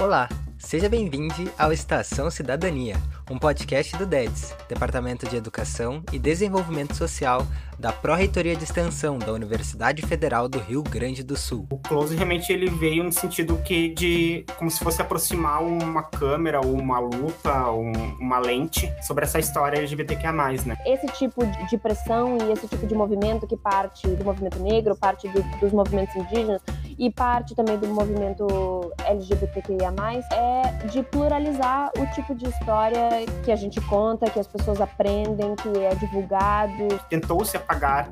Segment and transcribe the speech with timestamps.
[0.00, 2.96] Olá, seja bem-vindo ao Estação Cidadania,
[3.30, 7.46] um podcast do DEDS, Departamento de Educação e Desenvolvimento Social
[7.78, 11.66] da Pró-Reitoria de Extensão da Universidade Federal do Rio Grande do Sul.
[11.70, 16.62] O close realmente ele veio no sentido que de como se fosse aproximar uma câmera
[16.64, 20.78] ou uma lupa, ou uma lente sobre essa história LGBTQIA+, né?
[20.86, 25.28] Esse tipo de pressão e esse tipo de movimento que parte do movimento negro, parte
[25.28, 26.62] do, dos movimentos indígenas
[27.00, 29.90] e parte também do movimento LGBTQIA+,
[30.30, 33.08] é de pluralizar o tipo de história
[33.42, 36.88] que a gente conta, que as pessoas aprendem, que é divulgado.
[37.08, 38.10] Tentou se apagar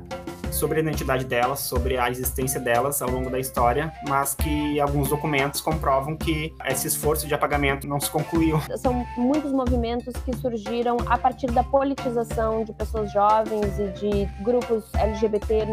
[0.59, 5.09] sobre a identidade delas, sobre a existência delas ao longo da história, mas que alguns
[5.09, 8.59] documentos comprovam que esse esforço de apagamento não se concluiu.
[8.77, 14.83] São muitos movimentos que surgiram a partir da politização de pessoas jovens e de grupos
[14.93, 15.65] LGBT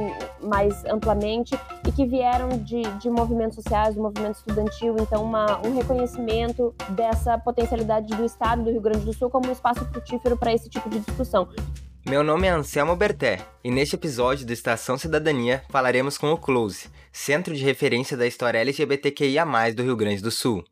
[0.42, 5.74] mais amplamente e que vieram de, de movimentos sociais, do movimento estudantil, então uma, um
[5.74, 10.52] reconhecimento dessa potencialidade do Estado do Rio Grande do Sul como um espaço frutífero para
[10.52, 11.48] esse tipo de discussão.
[12.08, 16.88] Meu nome é Anselmo Berté e neste episódio do Estação Cidadania falaremos com o Close,
[17.10, 20.62] Centro de Referência da História LGBTQIA+, do Rio Grande do Sul.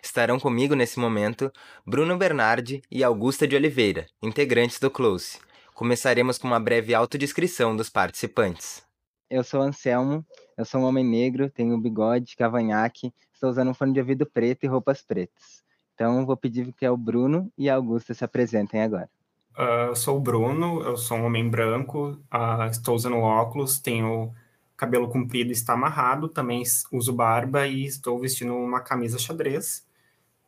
[0.00, 1.52] Estarão comigo nesse momento
[1.84, 5.40] Bruno Bernardi e Augusta de Oliveira, integrantes do Close.
[5.74, 8.80] Começaremos com uma breve autodescrição dos participantes.
[9.28, 10.24] Eu sou Anselmo,
[10.56, 14.62] eu sou um homem negro, tenho bigode, cavanhaque, estou usando um fone de ouvido preto
[14.62, 15.64] e roupas pretas.
[15.94, 19.10] Então vou pedir que o Bruno e a Augusta se apresentem agora.
[19.56, 24.30] Uh, sou o Bruno, eu sou um homem branco, uh, estou usando óculos, tenho
[24.76, 26.62] cabelo comprido e está amarrado, também
[26.92, 29.86] uso barba e estou vestindo uma camisa xadrez.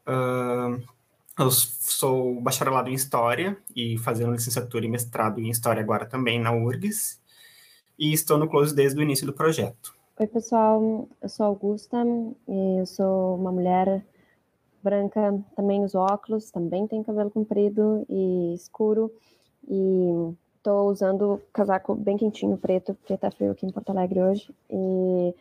[0.07, 0.83] Uh,
[1.39, 6.53] eu sou bacharelado em História e fazendo licenciatura e mestrado em História agora também na
[6.53, 7.19] URGS.
[7.99, 9.95] E estou no Close desde o início do projeto.
[10.19, 11.09] Oi, pessoal.
[11.23, 11.97] Eu sou Augusta,
[12.47, 14.05] eu sou uma mulher
[14.83, 19.13] branca, também os óculos, também tem cabelo comprido e escuro.
[19.69, 24.55] E tô usando casaco bem quentinho, preto, porque tá frio aqui em Porto Alegre hoje.
[24.71, 25.35] E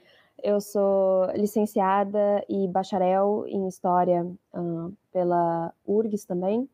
[0.43, 6.69] eu sou licenciada e bacharel em História uh, pela URGS também.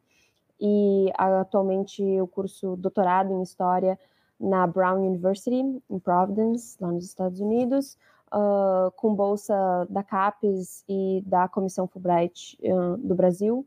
[0.59, 3.99] E atualmente eu curso doutorado em História
[4.39, 7.97] na Brown University, em Providence, lá nos Estados Unidos
[8.33, 9.53] uh, com bolsa
[9.89, 13.65] da CAPES e da Comissão Fulbright uh, do Brasil.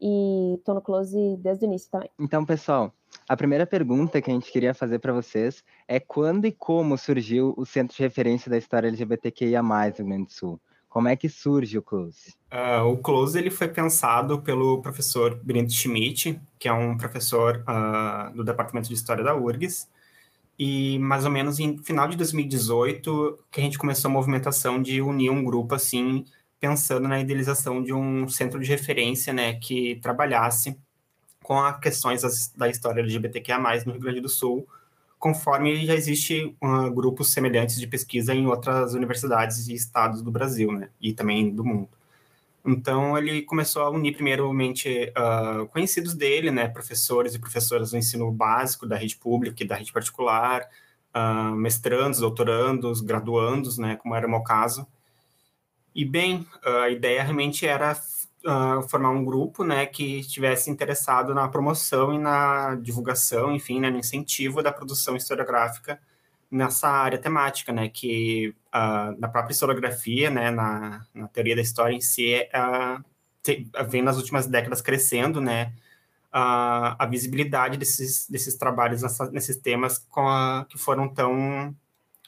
[0.00, 2.10] E estou no Close desde o início também.
[2.18, 2.92] Então, pessoal,
[3.28, 7.54] a primeira pergunta que a gente queria fazer para vocês é quando e como surgiu
[7.56, 10.60] o Centro de Referência da História LGBTQIA+, no Rio Grande do Sul?
[10.88, 12.34] Como é que surge o Close?
[12.52, 18.32] Uh, o Close ele foi pensado pelo professor Brent Schmidt, que é um professor uh,
[18.32, 19.88] do Departamento de História da URGS,
[20.58, 25.00] e mais ou menos em final de 2018 que a gente começou a movimentação de
[25.00, 26.24] unir um grupo assim,
[26.60, 30.78] pensando na idealização de um centro de referência, né, que trabalhasse
[31.42, 32.22] com as questões
[32.56, 34.66] da história LGBTQIA+, no Rio Grande do Sul,
[35.18, 40.72] conforme já existe uh, grupos semelhantes de pesquisa em outras universidades e estados do Brasil,
[40.72, 41.88] né, e também do mundo.
[42.66, 48.30] Então, ele começou a unir, primeiramente, uh, conhecidos dele, né, professores e professoras do ensino
[48.32, 50.62] básico da rede pública e da rede particular,
[51.14, 54.86] uh, mestrandos, doutorandos, graduandos, né, como era o meu caso.
[55.94, 61.46] E, bem, a ideia realmente era uh, formar um grupo, né, que estivesse interessado na
[61.48, 66.00] promoção e na divulgação, enfim, né, no incentivo da produção historiográfica
[66.54, 71.94] nessa área temática, né, que uh, na própria historiografia, né, na, na teoria da história
[71.96, 73.04] em si, uh,
[73.88, 75.72] vem nas últimas décadas crescendo, né,
[76.32, 81.74] uh, a visibilidade desses, desses trabalhos nessa, nesses temas a, que foram tão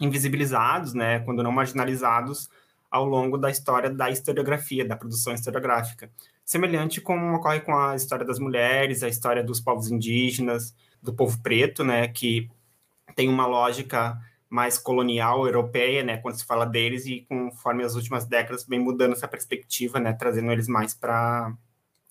[0.01, 2.51] invisibilizados, né, quando não marginalizados
[2.91, 6.11] ao longo da história da historiografia, da produção historiográfica.
[6.45, 11.41] Semelhante como ocorre com a história das mulheres, a história dos povos indígenas, do povo
[11.41, 12.51] preto, né, que
[13.17, 14.17] tem uma lógica
[14.49, 19.13] mais colonial europeia, né, quando se fala deles e conforme as últimas décadas vem mudando
[19.13, 21.53] essa perspectiva, né, trazendo eles mais para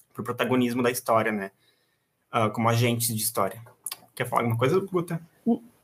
[0.10, 1.52] o pro protagonismo da história, né,
[2.34, 3.62] uh, como agentes de história.
[4.14, 5.22] Quer falar alguma coisa, Guta?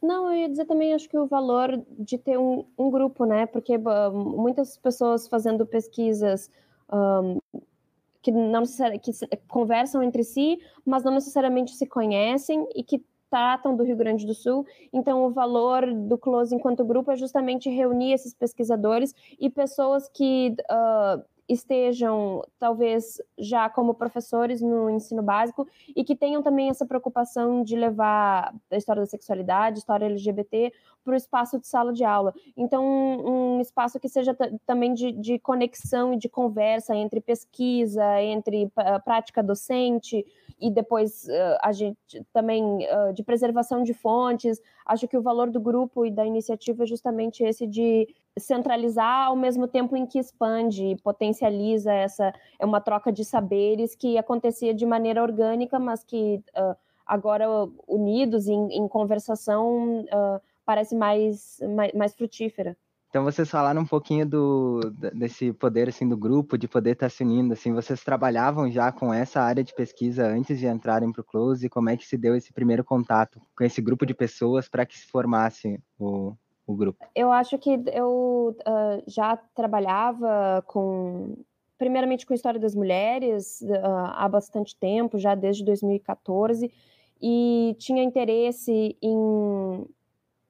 [0.01, 3.46] Não, eu ia dizer também, acho que o valor de ter um, um grupo, né,
[3.46, 6.50] porque uh, muitas pessoas fazendo pesquisas
[6.92, 7.40] um,
[8.22, 8.63] que não
[9.01, 9.12] que
[9.48, 14.36] conversam entre si, mas não necessariamente se conhecem e que tratam do Rio Grande do
[14.36, 14.68] Sul.
[14.92, 20.54] Então, o valor do Close enquanto grupo é justamente reunir esses pesquisadores e pessoas que
[20.69, 27.63] uh, estejam talvez já como professores no ensino básico e que tenham também essa preocupação
[27.63, 30.72] de levar a história da sexualidade, história LGBT
[31.03, 32.33] para o espaço de sala de aula.
[32.56, 38.65] Então, um, espaço que seja também de, de, conexão e de conversa entre pesquisa, entre
[38.65, 40.25] uh, prática docente
[40.59, 41.98] e depois uh, a gente
[42.31, 44.62] também uh, de preservação de fontes.
[44.86, 48.07] Acho que o valor do grupo e da iniciativa é justamente esse de
[48.38, 53.94] centralizar ao mesmo tempo em que expande e potencializa essa é uma troca de saberes
[53.94, 56.42] que acontecia de maneira orgânica, mas que
[57.06, 57.45] agora
[57.88, 60.06] unidos em, em conversação
[60.66, 62.75] parece mais, mais, mais frutífera.
[63.12, 64.80] Então vocês falaram um pouquinho do
[65.13, 68.90] desse poder assim do grupo, de poder estar tá se unindo, assim, vocês trabalhavam já
[68.90, 72.18] com essa área de pesquisa antes de entrarem para o Close, como é que se
[72.18, 76.34] deu esse primeiro contato com esse grupo de pessoas para que se formasse o,
[76.66, 77.06] o grupo?
[77.13, 81.36] Eu acho que eu uh, já trabalhava com
[81.78, 86.72] primeiramente com a história das mulheres uh, há bastante tempo, já desde 2014,
[87.22, 89.86] e tinha interesse em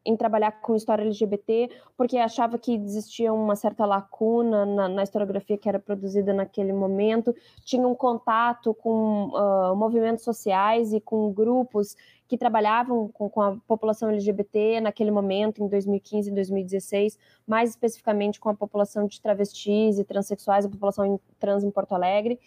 [0.05, 5.57] em trabalhar com história LGBT, porque achava que existia uma certa lacuna na, na historiografia
[5.57, 11.95] que era produzida naquele momento, tinha um contato com uh, movimentos sociais e com grupos
[12.27, 18.39] que trabalhavam com, com, a população LGBT naquele momento, em 2015 e 2016, mais especificamente
[18.39, 22.39] com a população de travestis e transexuais, a população trans em Porto Alegre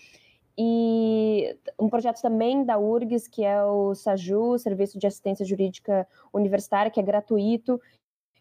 [0.57, 6.91] e um projeto também da URGS, que é o SAJU, Serviço de Assistência Jurídica Universitária,
[6.91, 7.81] que é gratuito,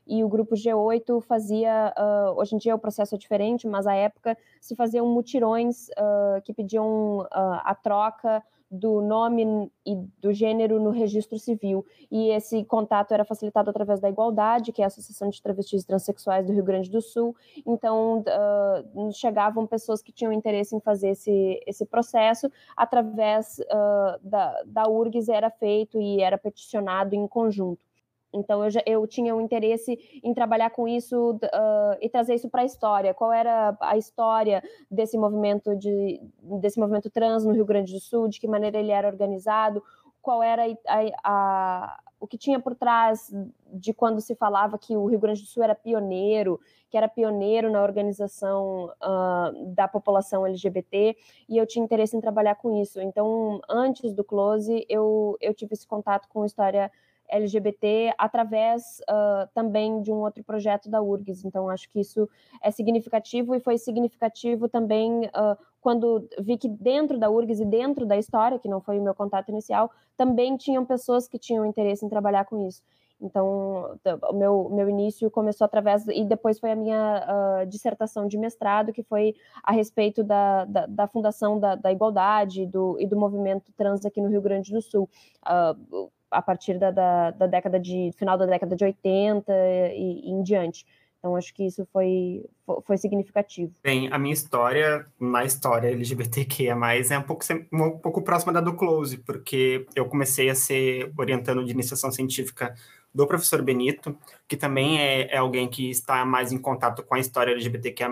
[0.05, 3.95] e o grupo G8 fazia, uh, hoje em dia o processo é diferente, mas à
[3.95, 8.43] época se faziam mutirões uh, que pediam uh, a troca
[8.73, 11.85] do nome e do gênero no registro civil.
[12.11, 15.87] E esse contato era facilitado através da Igualdade, que é a Associação de Travestis e
[15.87, 17.35] Transsexuais do Rio Grande do Sul.
[17.67, 24.63] Então, uh, chegavam pessoas que tinham interesse em fazer esse, esse processo, através uh, da,
[24.65, 27.85] da URGS era feito e era peticionado em conjunto.
[28.33, 32.49] Então eu, já, eu tinha um interesse em trabalhar com isso uh, e trazer isso
[32.49, 33.13] para a história.
[33.13, 36.19] Qual era a história desse movimento de
[36.59, 38.27] desse movimento trans no Rio Grande do Sul?
[38.27, 39.83] De que maneira ele era organizado?
[40.21, 43.29] Qual era a, a, o que tinha por trás
[43.73, 46.57] de quando se falava que o Rio Grande do Sul era pioneiro,
[46.89, 51.17] que era pioneiro na organização uh, da população LGBT,
[51.49, 53.01] e eu tinha interesse em trabalhar com isso.
[53.01, 56.89] Então, antes do Close, eu, eu tive esse contato com história
[57.33, 61.45] LGBT através uh, também de um outro projeto da URGS.
[61.45, 62.29] Então, acho que isso
[62.61, 68.05] é significativo e foi significativo também uh, quando vi que dentro da URGS e dentro
[68.05, 72.05] da história, que não foi o meu contato inicial, também tinham pessoas que tinham interesse
[72.05, 72.81] em trabalhar com isso.
[73.23, 73.97] Então,
[74.29, 77.25] o meu, meu início começou através, e depois foi a minha
[77.63, 79.33] uh, dissertação de mestrado, que foi
[79.63, 84.19] a respeito da, da, da Fundação da, da Igualdade do, e do movimento trans aqui
[84.19, 85.09] no Rio Grande do Sul.
[85.45, 90.31] Uh, a partir da, da, da, década de final da década de 80 e, e,
[90.31, 90.85] em diante.
[91.19, 92.43] Então acho que isso foi,
[92.85, 93.71] foi significativo.
[93.81, 96.75] Bem, a minha história na história LGBTQIA+,
[97.09, 101.63] é um pouco, um pouco próxima da do Close, porque eu comecei a ser orientando
[101.63, 102.75] de iniciação científica
[103.15, 104.17] do professor Benito,
[104.49, 108.09] que também é, é alguém que está mais em contato com a história LGBTQIA+,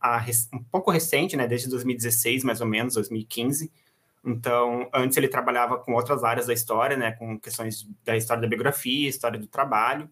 [0.00, 0.24] a,
[0.54, 3.70] um pouco recente, né, desde 2016, mais ou menos, 2015,
[4.24, 8.48] então, antes ele trabalhava com outras áreas da história, né, com questões da história da
[8.48, 10.08] biografia, história do trabalho.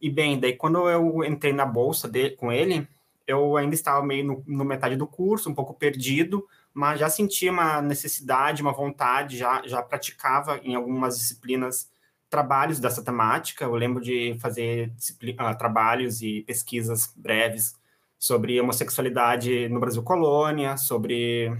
[0.00, 2.86] E bem, daí quando eu entrei na bolsa de, com ele,
[3.26, 7.52] eu ainda estava meio no, no, metade do curso, um pouco perdido, mas já sentia
[7.52, 11.90] uma necessidade, uma vontade, já, já praticava em algumas disciplinas
[12.30, 13.64] trabalhos dessa temática.
[13.64, 17.74] Eu lembro de fazer uh, trabalhos e pesquisas breves
[18.18, 21.52] sobre homossexualidade no Brasil colônia, sobre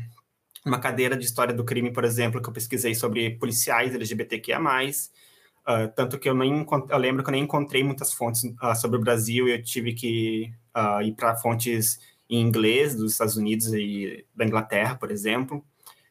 [0.64, 5.88] uma cadeira de história do crime, por exemplo, que eu pesquisei sobre policiais LGBTQIA+, uh,
[5.94, 9.00] tanto que eu nem eu lembro que eu nem encontrei muitas fontes uh, sobre o
[9.00, 11.98] Brasil e eu tive que uh, ir para fontes
[12.28, 15.64] em inglês dos Estados Unidos e da Inglaterra, por exemplo.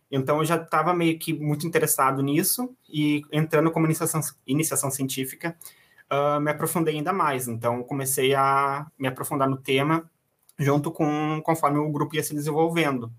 [0.09, 5.55] Então eu já estava meio que muito interessado nisso e entrando como iniciação, iniciação científica,
[6.11, 7.47] uh, me aprofundei ainda mais.
[7.47, 10.09] Então comecei a me aprofundar no tema
[10.57, 13.11] junto com conforme o grupo ia se desenvolvendo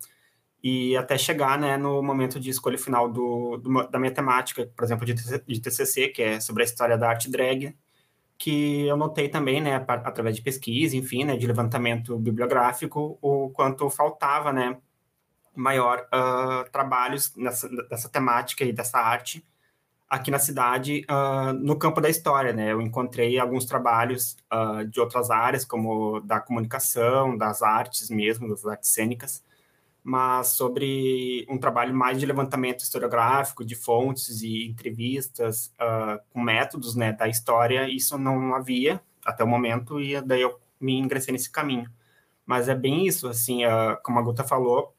[0.63, 4.85] e até chegar né, no momento de escolha final do, do da minha temática, por
[4.85, 7.77] exemplo, de, de TCC, que é sobre a história da arte drag,
[8.37, 13.91] que eu notei também, né, através de pesquisa, enfim, né, de levantamento bibliográfico, o quanto
[13.91, 14.77] faltava, né,
[15.55, 19.45] maior uh, trabalhos nessa, dessa temática e dessa arte
[20.09, 25.01] aqui na cidade, uh, no campo da história, né, eu encontrei alguns trabalhos uh, de
[25.01, 29.45] outras áreas, como da comunicação, das artes mesmo, das artes cênicas,
[30.09, 36.95] mas sobre um trabalho mais de levantamento historiográfico, de fontes e entrevistas uh, com métodos
[36.95, 41.51] né, da história, isso não havia até o momento, e daí eu me ingressei nesse
[41.51, 41.91] caminho.
[42.47, 44.95] Mas é bem isso, assim, uh, como a Guta falou,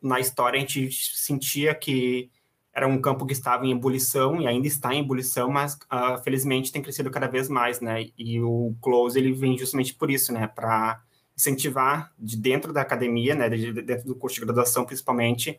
[0.00, 2.30] na história a gente sentia que
[2.72, 6.70] era um campo que estava em ebulição e ainda está em ebulição, mas uh, felizmente
[6.70, 8.06] tem crescido cada vez mais, né?
[8.16, 10.46] E o Close ele vem justamente por isso, né?
[10.46, 11.02] Para
[11.36, 13.48] incentivar de dentro da academia, né?
[13.48, 15.58] De dentro do curso de graduação, principalmente,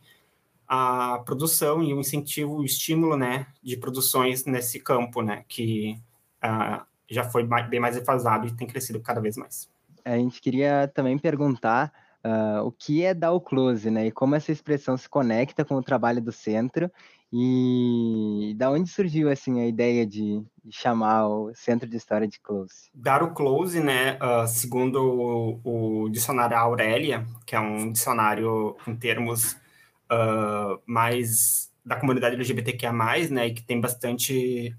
[0.67, 3.47] a produção e o incentivo, o estímulo, né?
[3.61, 5.43] De produções nesse campo, né?
[5.47, 5.99] Que
[6.43, 9.69] uh, já foi bem mais defasado e tem crescido cada vez mais.
[10.03, 11.91] A gente queria também perguntar
[12.23, 14.07] uh, o que é dar o close, né?
[14.07, 16.91] E como essa expressão se conecta com o trabalho do centro
[17.31, 22.89] e da onde surgiu assim a ideia de, chamar o Centro de História de Close?
[22.93, 24.17] Dar o close, né?
[24.17, 29.53] Uh, segundo o, o, dicionário Aurélia, que é um dicionário em termos
[30.11, 32.91] uh, mais da comunidade LGBTQIA+,
[33.29, 33.47] né?
[33.47, 34.75] E que tem bastante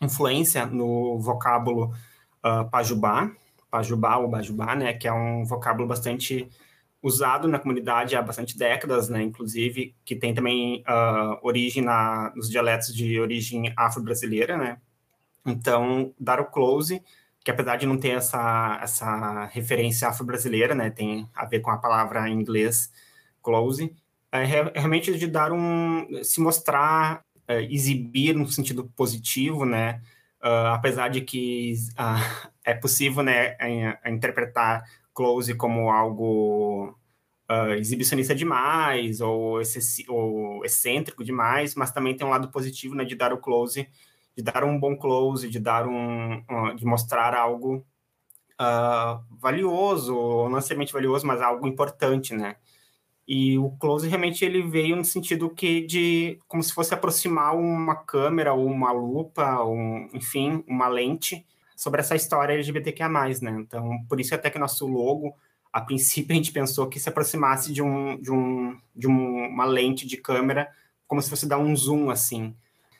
[0.00, 1.92] influência no vocábulo
[2.70, 3.30] pajubá,
[3.74, 6.48] Pajubá ou Bajubá, né, que é um vocábulo bastante
[7.04, 12.48] usado na comunidade há bastante décadas, né, inclusive, que tem também uh, origem na, nos
[12.48, 14.78] dialetos de origem afro-brasileira, né.
[15.44, 17.02] Então, dar o close,
[17.44, 21.76] que apesar de não ter essa, essa referência afro-brasileira, né, tem a ver com a
[21.76, 22.90] palavra em inglês
[23.42, 23.94] close,
[24.32, 30.00] é realmente de dar um, se mostrar, é, exibir no sentido positivo, né,
[30.42, 33.58] uh, apesar de que uh, é possível né,
[34.06, 34.82] interpretar
[35.14, 36.94] close como algo
[37.50, 39.60] uh, exibicionista demais ou,
[40.08, 43.88] ou, excêntrico demais, mas também tem um lado positivo né, de dar o close,
[44.36, 47.86] de dar um bom close, de dar um, uh, de mostrar algo
[48.60, 52.56] uh, valioso, ou não necessariamente valioso, mas algo importante, né?
[53.26, 57.96] E o close realmente ele veio no sentido que de como se fosse aproximar uma
[57.96, 59.60] câmera ou uma lupa,
[60.12, 63.56] enfim, uma lente sobre essa história LGBTQIA+, né?
[63.60, 65.34] Então, por isso até que nosso logo,
[65.72, 69.64] a princípio a gente pensou que se aproximasse de, um, de, um, de um, uma
[69.64, 70.68] lente de câmera,
[71.06, 72.54] como se fosse dar um zoom, assim,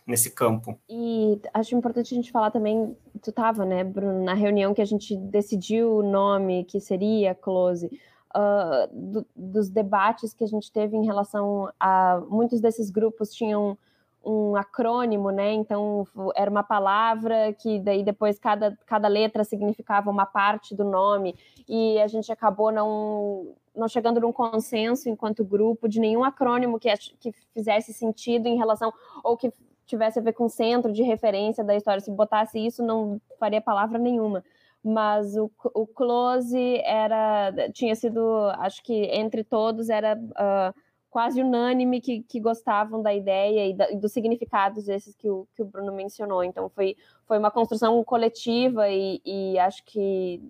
[0.07, 0.79] nesse campo.
[0.89, 4.87] E acho importante a gente falar também, tu estava, né, Bruno, na reunião que a
[4.87, 7.87] gente decidiu o nome que seria Close,
[8.35, 13.79] uh, do, dos debates que a gente teve em relação a muitos desses grupos tinham
[14.25, 15.53] um acrônimo, né?
[15.53, 21.37] Então era uma palavra que daí depois cada, cada letra significava uma parte do nome
[21.69, 26.89] e a gente acabou não não chegando num consenso enquanto grupo de nenhum acrônimo que,
[27.19, 28.93] que fizesse sentido em relação
[29.25, 29.53] ou que
[29.85, 32.01] tivesse a ver com centro de referência da história.
[32.01, 34.45] Se botasse isso, não faria palavra nenhuma.
[34.83, 38.23] Mas o, o close era tinha sido,
[38.59, 40.75] acho que entre todos era uh,
[41.15, 45.47] quase unânime que, que gostavam da ideia e, da, e, dos significados esses que o,
[45.55, 46.43] que o Bruno mencionou.
[46.43, 50.43] Então, foi, foi uma construção coletiva e, e acho que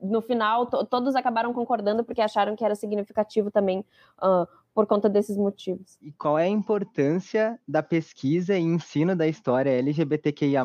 [0.00, 3.84] no final todos acabaram concordando porque acharam que era significativo também
[4.22, 5.98] uh, por conta desses motivos.
[6.00, 10.62] E qual é a importância da pesquisa e ensino da história LGBTQIA+,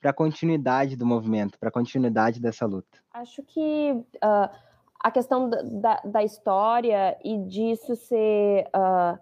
[0.00, 3.00] para a continuidade do movimento, para a continuidade dessa luta?
[3.12, 3.90] Acho que...
[4.22, 4.69] Uh,
[5.02, 9.18] a questão da, da, história e disso ser uh,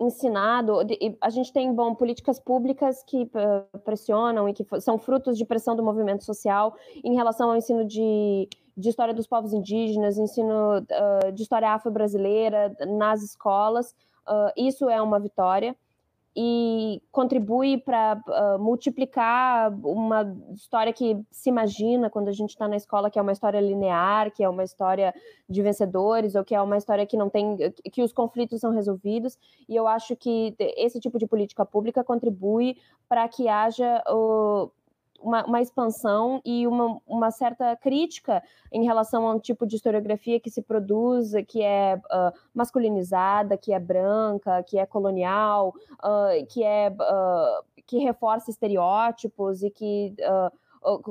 [0.00, 0.78] ensinado.
[1.20, 5.74] A gente tem, bom, políticas públicas que uh, pressionam e que são frutos de pressão
[5.74, 11.32] do movimento social em relação ao ensino de, de história dos povos indígenas, ensino uh,
[11.32, 13.94] de história afro-brasileira nas escolas.
[14.56, 15.74] isso é uma vitória
[16.36, 22.76] e contribui para uh, multiplicar uma história que se imagina quando a gente está na
[22.76, 25.14] escola que é uma história linear, que é uma história
[25.48, 27.56] de vencedores ou que é uma história que não tem
[27.90, 29.38] que os conflitos são resolvidos.
[29.66, 32.76] E eu acho que esse tipo de política pública contribui
[33.08, 34.70] para que haja uh,
[35.20, 38.42] uma, uma, expansão e uma, uma, certa crítica
[38.72, 43.72] em relação a um tipo de historiografia que se produz, que é uh, masculinizada, que
[43.72, 50.14] é branca, que é colonial, uh, que é uh, que reforça estereótipos e que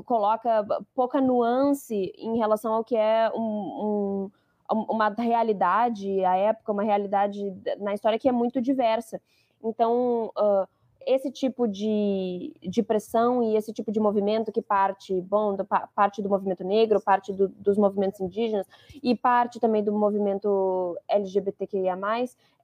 [0.06, 4.30] coloca pouca nuance em relação ao que é um,
[4.72, 9.22] um, uma realidade, a época, uma realidade na história que é muito diversa.
[9.64, 10.68] Então, uh,
[11.06, 16.22] esse tipo de, de pressão e esse tipo de movimento que parte, bom, do, parte
[16.22, 18.68] do movimento negro, parte do, dos movimentos indígenas
[19.02, 21.98] e parte também do movimento LGBTQIA+,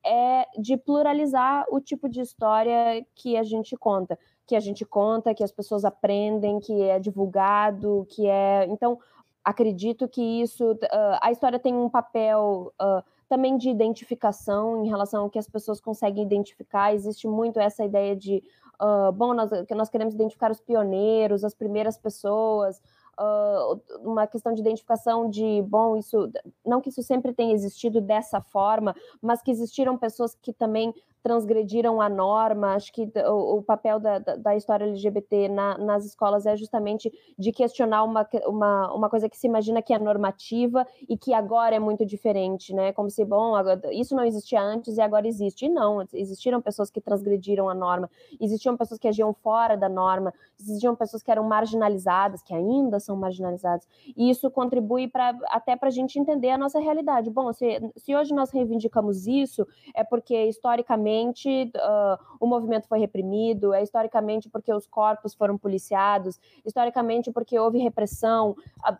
[0.03, 4.17] é de pluralizar o tipo de história que a gente conta,
[4.47, 8.65] que a gente conta, que as pessoas aprendem, que é divulgado, que é...
[8.65, 8.99] Então,
[9.43, 10.71] acredito que isso...
[10.71, 12.73] Uh, a história tem um papel...
[12.81, 16.93] Uh, também de identificação em relação ao que as pessoas conseguem identificar.
[16.93, 18.43] Existe muito essa ideia de,
[18.81, 22.81] uh, bom, nós, nós queremos identificar os pioneiros, as primeiras pessoas,
[23.17, 26.29] uh, uma questão de identificação de, bom, isso,
[26.65, 32.01] não que isso sempre tenha existido dessa forma, mas que existiram pessoas que também transgrediram
[32.01, 32.73] a norma.
[32.73, 37.51] Acho que o, o papel da, da, história LGBT na, nas escolas é justamente de
[37.51, 41.79] questionar uma, uma, uma coisa que se imagina que é normativa e que agora é
[41.79, 42.91] muito diferente, né?
[42.93, 45.65] Como se, bom, agora, isso não existia antes e agora existe.
[45.65, 48.09] E não, existiram pessoas que transgrediram a norma,
[48.39, 53.15] existiam pessoas que agiam fora da norma, existiam pessoas que eram marginalizadas, que ainda são
[53.15, 53.87] marginalizadas.
[54.15, 57.29] E isso contribui para até para a gente entender a nossa realidade.
[57.29, 62.99] Bom, se, se hoje nós reivindicamos isso, é porque historicamente historicamente uh, o movimento foi
[62.99, 68.55] reprimido, é historicamente porque os corpos foram policiados, historicamente porque houve repressão.
[68.87, 68.97] Uh,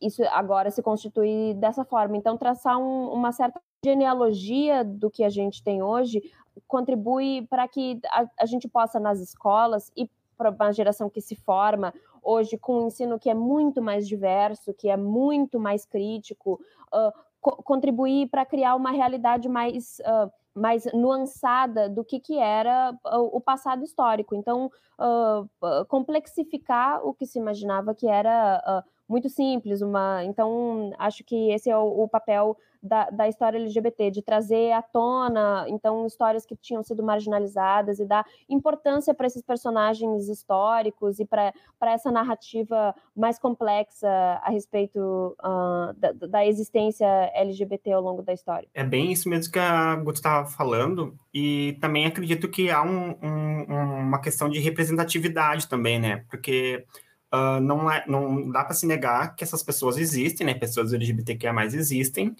[0.00, 2.16] isso agora se constitui dessa forma.
[2.16, 6.22] Então, traçar um, uma certa genealogia do que a gente tem hoje
[6.66, 11.36] contribui para que a, a gente possa, nas escolas e para uma geração que se
[11.36, 16.60] forma hoje com um ensino que é muito mais diverso, que é muito mais crítico,
[16.92, 22.92] uh, co contribuir para criar uma realidade mais uh, mais nuançada do que, que era
[23.32, 24.34] o passado histórico.
[24.34, 29.80] Então, uh, complexificar o que se imaginava que era muito simples.
[29.80, 34.72] Uma, então, acho que esse é o, o papel da, da, história LGBT, de trazer
[34.72, 41.18] à tona, então, histórias que tinham sido marginalizadas e dar importância para esses personagens históricos
[41.20, 48.22] e para essa narrativa mais complexa a respeito uh, da, da, existência LGBT ao longo
[48.22, 48.68] da história.
[48.72, 53.16] É bem isso mesmo que a Guto estava falando, e também acredito que há um,
[53.22, 53.64] um,
[54.08, 56.24] uma questão de representatividade também, né?
[56.28, 56.86] Porque
[57.32, 60.52] Uh, não, é, não dá para se negar que essas pessoas existem, né?
[60.52, 62.34] Pessoas LGBTQIA existem,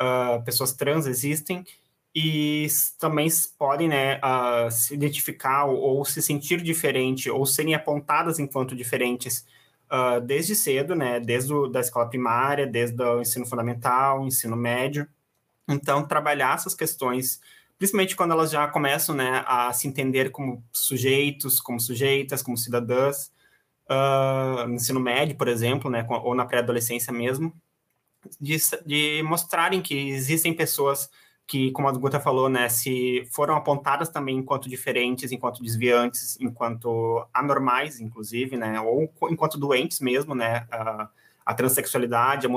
[0.00, 1.64] uh, pessoas trans existem,
[2.14, 2.66] e
[2.98, 8.74] também podem né, uh, se identificar ou, ou, se sentir diferente, ou serem apontadas enquanto
[8.76, 9.44] diferentes
[10.26, 11.20] desde cedo, né?
[11.20, 15.06] Desde o, da escola primária, desde o ensino fundamental, ensino médio.
[15.68, 17.40] Então, trabalhar essas questões
[17.78, 23.30] principalmente quando elas já começam né, a se entender como sujeitos, como sujeitas, como cidadãs,
[23.90, 27.52] uh, no ensino médio, por exemplo, né, ou na pré-adolescência mesmo,
[28.40, 31.08] de, de, mostrarem que existem pessoas
[31.46, 37.24] que, como a Guta falou, né, se foram apontadas também enquanto diferentes, enquanto desviantes, enquanto
[37.32, 41.08] anormais, inclusive, né, ou enquanto doentes mesmo, né, uh,
[41.44, 42.48] a transexualidade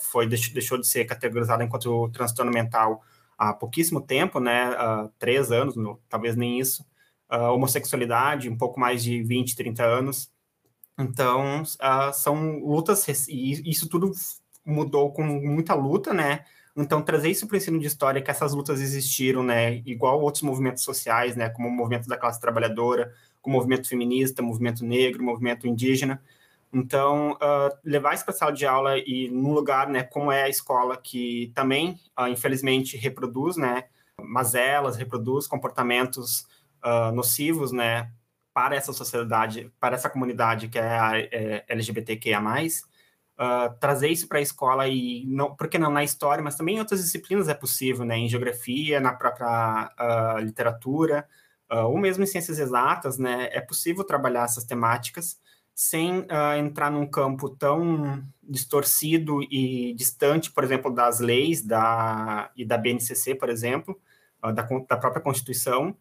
[0.00, 3.04] foi deixou de ser categorizada enquanto transtorno mental
[3.38, 4.70] há pouquíssimo tempo, né,
[5.18, 6.84] três anos, no, talvez nem isso,
[7.32, 10.32] uh, homossexualidade, um pouco mais de 20, 30 anos,
[10.98, 11.62] então,
[12.12, 14.12] são lutas, e isso tudo
[14.64, 16.44] mudou com muita luta, né?
[16.76, 19.76] Então, trazer isso para o ensino de história, que essas lutas existiram, né?
[19.84, 21.50] Igual outros movimentos sociais, né?
[21.50, 26.22] Como o movimento da classe trabalhadora, o movimento feminista, movimento negro, movimento indígena.
[26.72, 30.44] Então, uh, levar isso para a sala de aula e num lugar, né, como é
[30.44, 33.84] a escola, que também, uh, infelizmente, reproduz, né,
[34.18, 36.46] mazelas, reproduz comportamentos
[36.82, 38.10] uh, nocivos, né,
[38.54, 42.40] para essa sociedade, para essa comunidade que é a é, LGBTQIA+,
[43.42, 46.76] uh, trazer isso para a escola e, não, por que não na história, mas também
[46.76, 51.26] em outras disciplinas é possível, né, em geografia, na própria uh, literatura,
[51.70, 55.40] uh, ou mesmo em ciências exatas, né, é possível trabalhar essas temáticas
[55.74, 56.26] sem
[56.58, 63.34] entrar num campo tão distorcido e distante, por exemplo, das leis da, e da BNCC,
[63.34, 63.98] por exemplo,
[64.42, 65.96] da, da própria Constituição,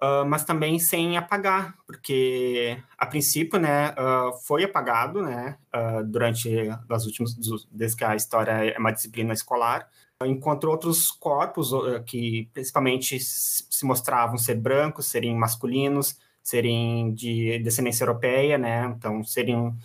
[0.00, 6.48] Uh, mas também sem apagar, porque a princípio, né, uh, foi apagado, né, uh, durante
[6.88, 7.34] as últimas,
[7.68, 9.88] desde que a história é uma disciplina escolar,
[10.24, 11.72] enquanto outros corpos
[12.06, 19.76] que principalmente se mostravam ser brancos, serem masculinos, serem de descendência europeia, né, então serem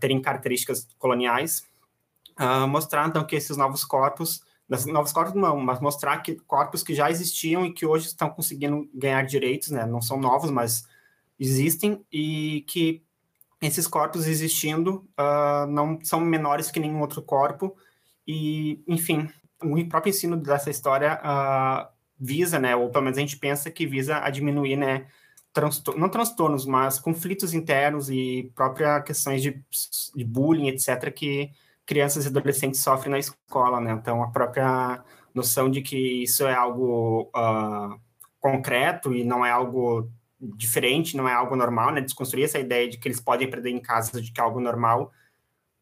[0.00, 1.62] terem características coloniais,
[2.68, 4.42] mostraram então que esses novos corpos
[4.86, 8.88] novos corpos não, mas mostrar que corpos que já existiam e que hoje estão conseguindo
[8.92, 9.86] ganhar direitos, né?
[9.86, 10.86] Não são novos, mas
[11.38, 13.02] existem e que
[13.60, 17.76] esses corpos existindo uh, não são menores que nenhum outro corpo
[18.26, 19.28] e, enfim,
[19.62, 22.76] o próprio ensino dessa história uh, visa, né?
[22.76, 25.06] Ou pelo menos a gente pensa que visa a diminuir, né?
[25.52, 29.60] Transtor não transtornos, mas conflitos internos e próprias questões de,
[30.14, 31.50] de bullying, etc., que
[31.88, 33.92] crianças e adolescentes sofrem na escola, né?
[33.92, 35.02] Então, a própria
[35.34, 37.98] noção de que isso é algo uh,
[38.38, 42.02] concreto e não é algo diferente, não é algo normal, né?
[42.02, 45.10] Desconstruir essa ideia de que eles podem aprender em casa de que é algo normal,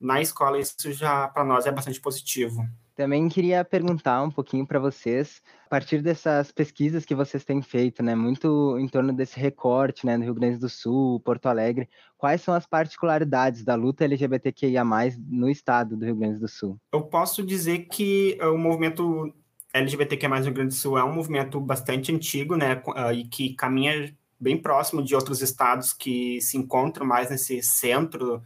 [0.01, 2.64] na escola isso já para nós é bastante positivo.
[2.96, 8.02] Também queria perguntar um pouquinho para vocês, a partir dessas pesquisas que vocês têm feito,
[8.02, 12.40] né, muito em torno desse recorte, né, no Rio Grande do Sul, Porto Alegre, quais
[12.40, 14.82] são as particularidades da luta LGBTQIA+
[15.28, 16.78] no estado do Rio Grande do Sul?
[16.90, 19.30] Eu posso dizer que o movimento
[19.74, 23.52] LGBTQIA+ no Rio Grande do Sul é um movimento bastante antigo, né, ah, e que
[23.52, 28.42] caminha bem próximo de outros estados que se encontram mais nesse centro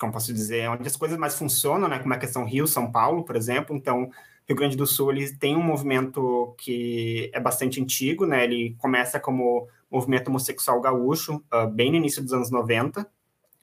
[0.00, 3.24] como posso dizer, onde as coisas mais funcionam, né, como a questão Rio, São Paulo,
[3.24, 3.76] por exemplo.
[3.76, 4.10] Então,
[4.46, 8.44] Rio Grande do Sul ele tem um movimento que é bastante antigo, né?
[8.44, 13.06] Ele começa como movimento homossexual gaúcho, uh, bem no início dos anos 90,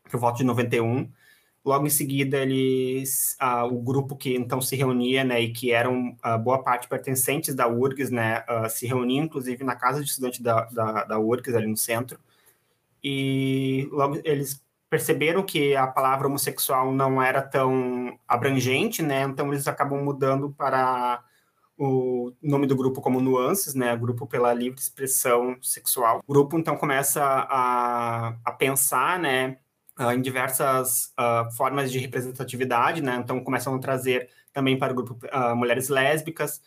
[0.09, 1.09] por volta de 91.
[1.65, 6.17] Logo em seguida, eles, uh, o grupo que então se reunia, né, e que eram
[6.25, 10.65] uh, boa parte pertencentes da URGS, né, se reunia inclusive na casa de estudante da,
[10.65, 12.19] da, da URGS, ali no centro.
[13.03, 19.23] E logo eles perceberam que a palavra homossexual não era tão abrangente, né?
[19.23, 21.23] Então eles acabam mudando para
[21.77, 23.95] o nome do grupo como Nuances, né?
[23.95, 26.21] Grupo pela livre expressão sexual.
[26.27, 29.57] O grupo então começa a, a pensar, né?
[29.99, 33.17] Uh, em diversas uh, formas de representatividade, né?
[33.17, 36.61] Então começam a trazer também para o grupo uh, mulheres lésbicas,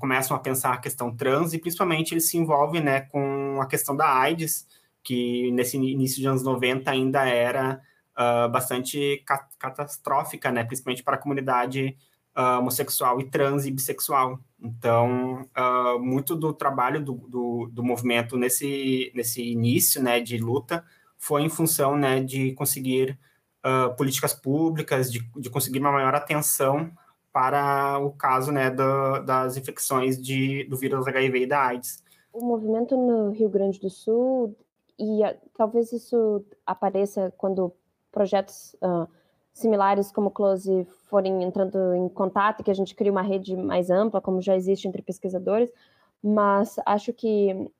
[0.00, 3.94] começam a pensar a questão trans e principalmente eles se envolvem, né, com a questão
[3.94, 4.66] da AIDS,
[5.02, 7.80] que nesse início de anos 90 ainda era
[8.12, 10.64] uh, bastante cat catastrófica, né?
[10.64, 11.96] principalmente para a comunidade
[12.36, 14.38] uh, homossexual e trans e bissexual.
[14.60, 20.84] Então, uh, muito do trabalho do, do, do, movimento nesse, nesse início né, de luta
[21.18, 23.18] foi em função né, de conseguir
[23.96, 26.90] políticas públicas, de, de conseguir uma maior atenção
[27.32, 32.02] para o caso né, do, das infecções de, do vírus HIV e da AIDS.
[32.32, 34.56] O movimento no Rio Grande do Sul
[34.98, 37.72] e uh, talvez isso apareça quando
[38.10, 39.08] projetos uh,
[39.52, 43.90] similares como Close forem entrando em contato e que a gente crie uma rede mais
[43.90, 45.72] ampla, como já existe entre pesquisadores,
[46.22, 47.70] mas acho que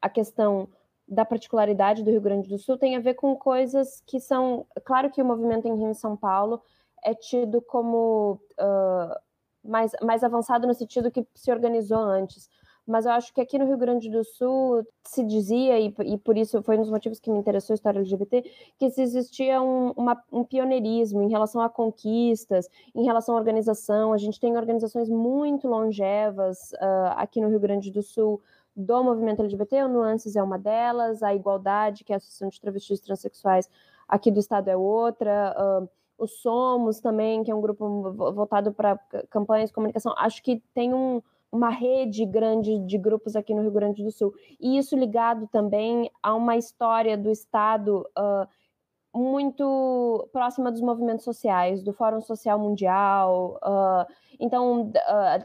[0.00, 0.68] a questão
[1.06, 4.64] da particularidade do Rio Grande do Sul tem a ver com coisas que são.
[4.84, 6.62] Claro que o movimento em Rio e São Paulo
[7.02, 9.20] é tido como uh,
[9.64, 12.48] mais, mais avançado no sentido que se organizou antes
[12.90, 16.36] mas eu acho que aqui no Rio Grande do Sul se dizia, e, e por
[16.36, 18.42] isso foi um dos motivos que me interessou a história LGBT,
[18.78, 24.12] que se existia um, uma, um pioneirismo em relação a conquistas, em relação à organização.
[24.12, 28.42] A gente tem organizações muito longevas uh, aqui no Rio Grande do Sul
[28.76, 32.60] do movimento LGBT, o Nuances é uma delas, a Igualdade, que é a Associação de
[32.60, 33.68] Travestis Transsexuais
[34.10, 38.98] aqui do estado é outra, uh, o Somos também, que é um grupo voltado para
[39.30, 40.12] campanhas de comunicação.
[40.18, 44.32] Acho que tem um uma rede grande de grupos aqui no Rio Grande do Sul.
[44.60, 48.48] E isso ligado também a uma história do Estado uh,
[49.14, 53.58] muito próxima dos movimentos sociais, do Fórum Social Mundial.
[53.62, 54.90] Uh, então,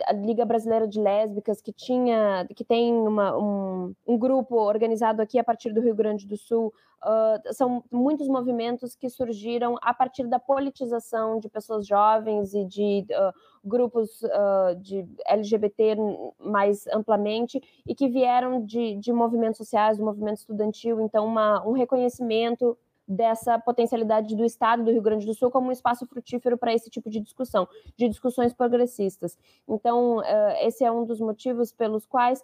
[0.08, 5.38] a Liga Brasileira de Lésbicas, que tinha, que tem uma, um, um, grupo organizado aqui
[5.38, 6.74] a partir do Rio Grande do Sul,
[7.04, 13.06] uh, são muitos movimentos que surgiram a partir da politização de pessoas jovens e de
[13.12, 13.34] uh,
[13.68, 15.98] grupos uh, de LGBT
[16.40, 21.74] mais amplamente e que vieram de, de movimentos sociais, do movimento estudantil, então uma, um
[21.74, 26.74] reconhecimento dessa potencialidade do Estado do Rio Grande do Sul como um espaço frutífero para
[26.74, 29.38] esse tipo de discussão, de discussões progressistas.
[29.68, 30.22] Então,
[30.62, 32.44] esse é um dos motivos pelos quais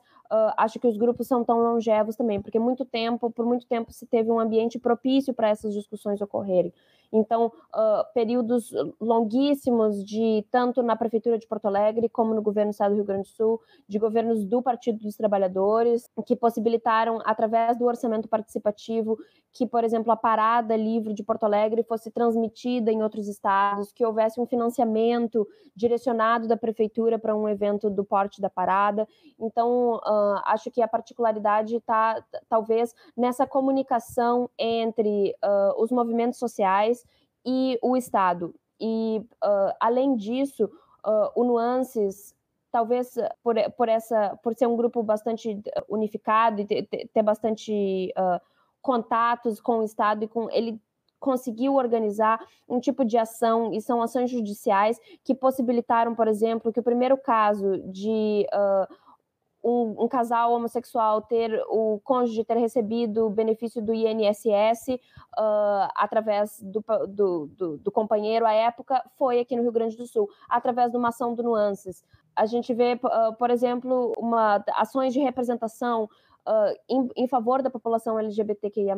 [0.57, 4.05] acho que os grupos são tão longevos também, porque muito tempo, por muito tempo, se
[4.05, 6.73] teve um ambiente propício para essas discussões ocorrerem.
[7.13, 12.73] Então, uh, períodos longuíssimos de tanto na prefeitura de Porto Alegre como no governo do
[12.73, 17.77] Estado do Rio Grande do Sul, de governos do Partido dos Trabalhadores, que possibilitaram através
[17.77, 19.17] do orçamento participativo
[19.53, 24.05] que, por exemplo, a parada livre de Porto Alegre fosse transmitida em outros estados, que
[24.05, 29.07] houvesse um financiamento direcionado da prefeitura para um evento do porte da parada.
[29.37, 30.01] Então, uh,
[30.45, 37.05] acho que a particularidade está talvez nessa comunicação entre uh, os movimentos sociais
[37.45, 38.53] e o Estado.
[38.79, 40.69] E, uh, além disso,
[41.35, 42.35] o Nuances,
[42.71, 48.39] talvez por, por, essa, por ser um grupo bastante unificado e ter, ter bastante uh,
[48.81, 50.79] contatos com o Estado e com ele
[51.19, 56.79] conseguiu organizar um tipo de ação, e são ações judiciais que possibilitaram, por exemplo, que
[56.79, 58.91] o primeiro caso de uh,
[59.63, 64.97] um, um, casal homossexual ter o cônjuge ter recebido o benefício do INSS uh,
[65.37, 70.07] ah, através do, do, do, do, companheiro à época foi aqui no Rio Grande do
[70.07, 72.03] Sul, através de uma ação do Nuances.
[72.35, 76.09] A gente vê, uh, por exemplo, uma, ações de representação
[76.47, 78.95] uh, em, em, favor da população LGBTQIA+,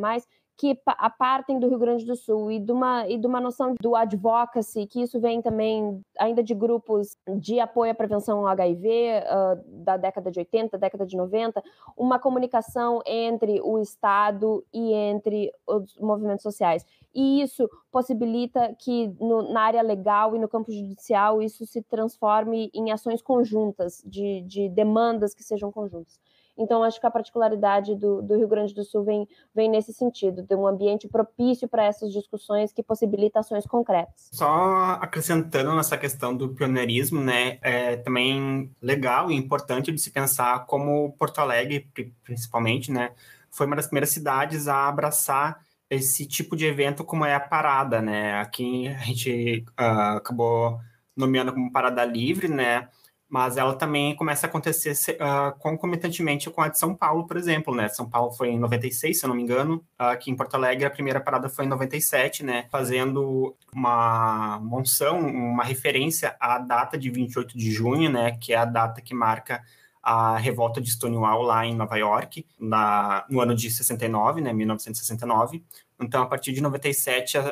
[0.56, 3.96] que apartem do Rio Grande do Sul e de uma, e de uma noção do
[3.96, 9.84] advocacy, que isso vem também ainda de grupos de apoio à prevenção ao HIV uh,
[9.84, 11.64] da década de 80, década de 90,
[11.98, 16.86] uma comunicação entre o Estado e entre os movimentos sociais.
[17.14, 22.72] E isso possibilita que no, na área legal e no campo judicial isso se transforme
[22.74, 26.20] em ações conjuntas, de, de demandas que sejam conjuntas.
[26.58, 30.44] Então, acho que a particularidade do, do, Rio Grande do Sul vem, vem nesse sentido,
[30.44, 34.30] de um ambiente propício para essas discussões que possibilita ações concretas.
[34.32, 40.66] Só acrescentando nessa questão do pioneirismo, né, é também legal e importante de se pensar
[40.66, 41.90] como Porto Alegre,
[42.24, 43.12] principalmente, né,
[43.50, 48.02] foi uma das primeiras cidades a abraçar esse tipo de evento como é a parada,
[48.02, 48.40] né?
[48.40, 50.80] Aqui a gente uh, acabou
[51.16, 52.90] nomeando como parada livre, né?
[53.34, 57.74] Mas ela também começa a acontecer uh, concomitantemente com a de São Paulo, por exemplo,
[57.74, 57.90] né?
[57.90, 60.90] São Paulo foi em 96, se eu não me engano, aqui em Porto Alegre a
[60.92, 62.68] primeira parada foi em 97, né?
[62.70, 68.38] Fazendo uma monção, uma referência à data de 28 de junho, né?
[68.40, 69.64] Que é a data que marca
[70.04, 75.64] a revolta de Stonewall lá em Nova York, na, no ano de 69, né, 1969.
[76.00, 77.44] Então, a partir de 97, uh,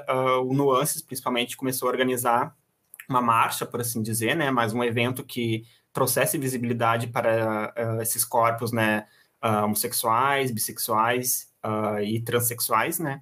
[0.46, 2.56] o Nuances, principalmente, começou a organizar
[3.10, 8.24] uma marcha, por assim dizer, né, mas um evento que trouxesse visibilidade para uh, esses
[8.24, 9.06] corpos, né,
[9.44, 13.22] uh, homossexuais, bissexuais uh, e transexuais, né,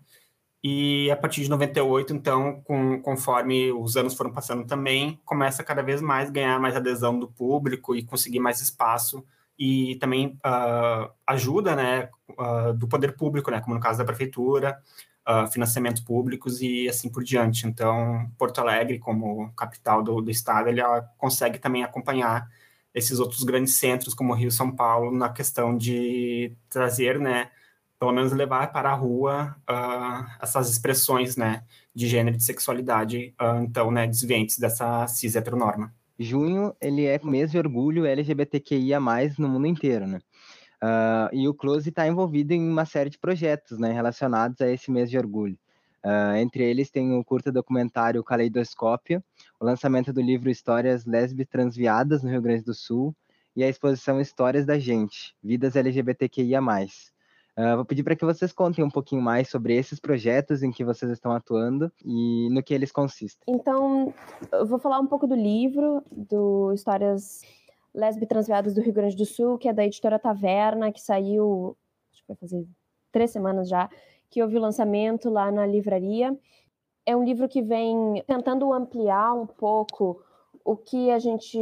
[0.63, 5.82] e a partir de 98, então, com, conforme os anos foram passando também, começa cada
[5.82, 9.26] vez mais ganhar mais adesão do público e conseguir mais espaço
[9.58, 10.38] e também
[11.26, 12.10] ajuda, né,
[12.78, 14.78] do poder público, né, como no caso da prefeitura,
[15.30, 17.68] uh, financiamentos públicos e assim por diante.
[17.68, 22.50] Então, Porto Alegre, como capital do, do estado, ele uh, consegue também acompanhar
[22.94, 27.52] esses outros grandes centros, como Rio e São Paulo, na questão de trazer, né,
[28.00, 31.63] pelo menos levar para a rua uh, essas expressões, né,
[31.94, 35.94] de gênero e de sexualidade, uh, então, né, desviantes dessa cis heteronorma.
[36.18, 39.00] Junho, ele é mês de orgulho LGBTQIA+,
[39.38, 40.20] no mundo inteiro, né?
[40.82, 44.89] Uh, e o Close está envolvido em uma série de projetos né, relacionados a esse
[44.89, 45.58] mês de orgulho.
[46.04, 49.22] Uh, entre eles tem o curta documentário Caleidoscópio,
[49.60, 53.13] o lançamento do livro Histórias Lesbi Transviadas no Rio Grande do Sul
[53.54, 56.62] e a exposição Histórias da Gente, Vidas LGBTQIA+.
[56.62, 60.86] Uh, vou pedir para que vocês contem um pouquinho mais sobre esses projetos em que
[60.86, 63.54] vocês estão atuando e no que eles consistem.
[63.54, 64.13] Então,
[64.54, 67.42] eu vou falar um pouco do livro, do Histórias
[67.99, 71.77] Lesbi Transviadas do Rio Grande do Sul, que é da editora Taverna, que saiu,
[72.12, 72.65] acho que vai fazer
[73.12, 73.89] três semanas já,
[74.29, 76.38] que houve o lançamento lá na livraria.
[77.05, 80.23] É um livro que vem tentando ampliar um pouco
[80.63, 81.57] o que a gente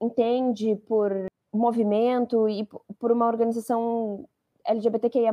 [0.00, 2.66] entende por movimento e
[2.98, 4.28] por uma organização
[4.66, 5.32] LGBTQIA+,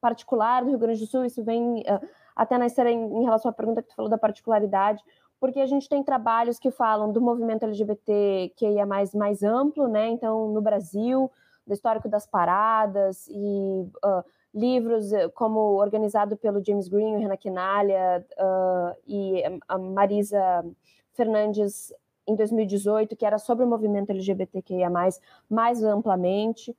[0.00, 1.24] particular do Rio Grande do Sul.
[1.24, 2.06] Isso vem uh,
[2.36, 5.02] até na história em relação à pergunta que tu falou da particularidade
[5.44, 9.86] porque a gente tem trabalhos que falam do movimento LGBT que é mais, mais amplo,
[9.86, 10.08] né?
[10.08, 11.30] Então, no Brasil,
[11.66, 18.26] do histórico das paradas e uh, livros eh, como organizado pelo James Green, Renan Quinalha
[18.38, 20.64] uh, e a Marisa
[21.12, 21.92] Fernandes
[22.26, 24.88] em 2018, que era sobre o movimento LGBTQIA+,
[25.50, 26.74] mais amplamente.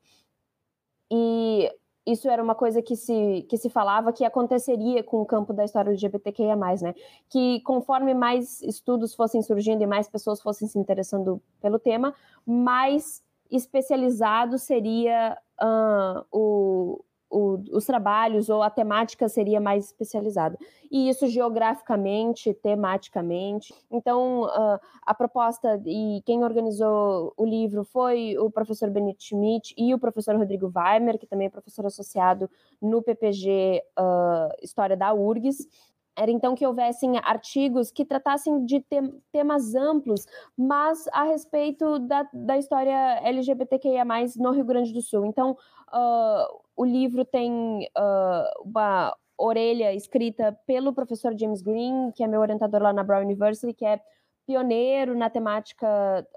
[1.12, 1.72] E
[2.06, 5.66] isso era uma coisa que se, que se falava que aconteceria com o campo da
[5.66, 6.94] história LGBTQIA+, né?
[7.30, 12.14] Que conforme mais estudos fossem surgindo e mais pessoas fossem se interessando pelo tema,
[12.46, 20.58] mais especializado seria uh, o, o, os trabalhos ou a temática seria mais especializada.
[20.92, 23.74] E isso geograficamente, tematicamente.
[23.92, 29.94] Então, uh, a proposta e quem organizou o livro foi o professor Benito Schmidt e
[29.94, 32.50] o professor Rodrigo Weimer, que também é professor associado
[32.82, 35.68] no PPG uh, ah, História da URGS
[36.16, 38.84] era então que houvessem artigos que tratassem de
[39.32, 40.26] temas amplos,
[40.58, 44.06] mas a respeito da, da história LGBTQIA+,
[44.38, 45.26] no Rio Grande do Sul.
[45.26, 45.58] Então,
[45.90, 52.42] uh, o livro tem uh, uma orelha escrita pelo professor James Green, que é meu
[52.42, 54.00] orientador lá na Brown University, que é
[54.46, 55.88] pioneiro na temática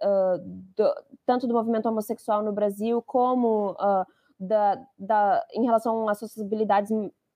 [0.03, 0.38] uh,
[0.77, 0.94] do,
[1.27, 3.77] tanto do movimento homossexual no Brasil, como
[4.40, 6.90] da, da, em relação às sociabilidades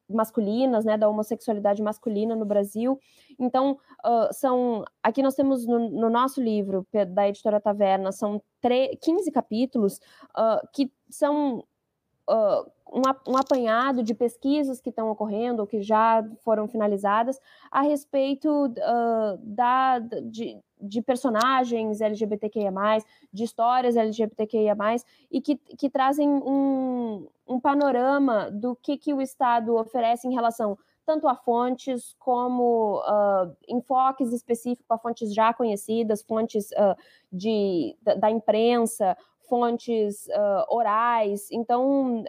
[0.09, 2.99] masculinas, né, da homossexualidade masculina no Brasil.
[3.39, 8.43] Então, uh, são aqui nós temos no, no, nosso livro da editora Taverna são
[9.01, 9.99] 15 capítulos
[10.37, 11.65] uh, que são
[12.29, 12.71] uh,
[13.27, 18.69] um, apanhado de pesquisas que estão ocorrendo ou que já foram finalizadas a respeito
[19.43, 22.73] da de, de personagens LGBTQIA+,
[23.33, 24.77] de histórias LGBTQIA+,
[25.31, 30.77] e que, que trazem um, um panorama do que, que o Estado oferece em relação
[31.05, 36.97] tanto a fontes como uh, enfoques específicos a fontes já conhecidas, fontes uh,
[37.33, 39.17] de, da, da, imprensa,
[39.53, 41.51] fontes uh, orais.
[41.51, 42.25] Então,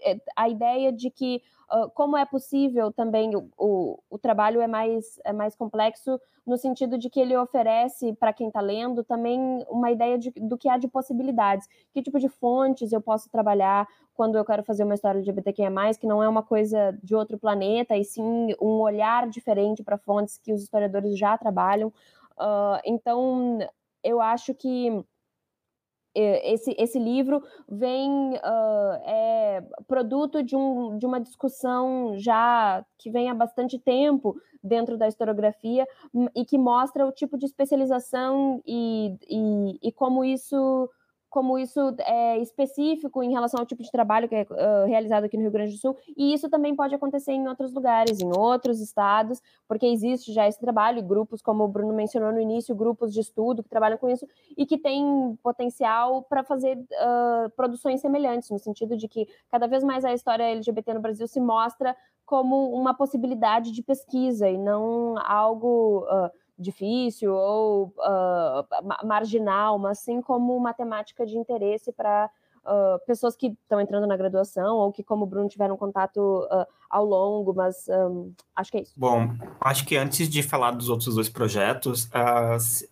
[0.00, 1.40] é, a ideia de que
[1.72, 6.58] uh, como é possível também o, o, o, trabalho é mais, é mais complexo no
[6.58, 10.68] sentido de que ele oferece para quem está lendo também uma ideia de, do que
[10.68, 11.68] há de possibilidades.
[11.92, 15.70] Que tipo de fontes eu posso trabalhar quando eu quero fazer uma história de LGBTQIA+,
[16.00, 20.36] que não é uma coisa de outro planeta, e sim um olhar diferente para fontes
[20.36, 21.92] que os historiadores já trabalham.
[22.36, 23.60] Uh, então,
[24.02, 25.04] eu acho que
[26.14, 33.28] esse, esse livro vem uh, é produto de, um, de uma discussão já que vem
[33.28, 35.86] há bastante tempo dentro da historiografia
[36.34, 40.88] e que mostra o tipo de especialização e, e, e como isso
[41.34, 45.36] como isso é específico em relação ao tipo de trabalho que é uh, realizado aqui
[45.36, 48.80] no Rio Grande do Sul, e isso também pode acontecer em outros lugares, em outros
[48.80, 53.18] estados, porque existe já esse trabalho, grupos, como o Bruno mencionou no início, grupos de
[53.18, 54.24] estudo que trabalham com isso
[54.56, 59.82] e que têm potencial para fazer uh, produções semelhantes, no sentido de que cada vez
[59.82, 65.16] mais a história LGBT no Brasil se mostra como uma possibilidade de pesquisa e não
[65.18, 66.04] algo.
[66.04, 72.30] Uh, difícil ou uh, marginal, mas sim como matemática de interesse para
[72.64, 76.66] uh, pessoas que estão entrando na graduação ou que, como o Bruno, tiveram contato uh,
[76.88, 78.94] ao longo, mas um, acho que é isso.
[78.96, 82.08] Bom, acho que antes de falar dos outros dois projetos,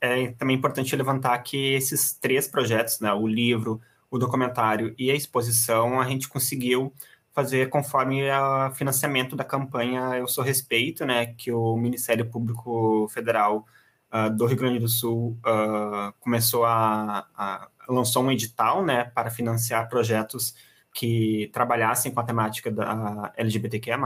[0.00, 5.14] é também importante levantar que esses três projetos, né, o livro, o documentário e a
[5.14, 6.92] exposição, a gente conseguiu
[7.32, 13.66] fazer conforme o financiamento da campanha Eu Sou Respeito, né, que o Ministério Público Federal
[14.12, 19.30] uh, do Rio Grande do Sul uh, começou a, a, lançou um edital, né, para
[19.30, 20.54] financiar projetos
[20.94, 23.98] que trabalhassem com a temática da LGBTQIA+.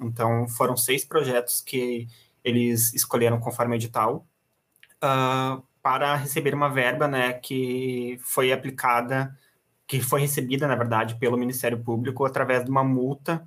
[0.00, 2.08] Então, foram seis projetos que
[2.42, 4.26] eles escolheram conforme o edital
[4.96, 9.36] uh, para receber uma verba, né, que foi aplicada
[9.92, 13.46] que foi recebida, na verdade, pelo Ministério Público através de uma multa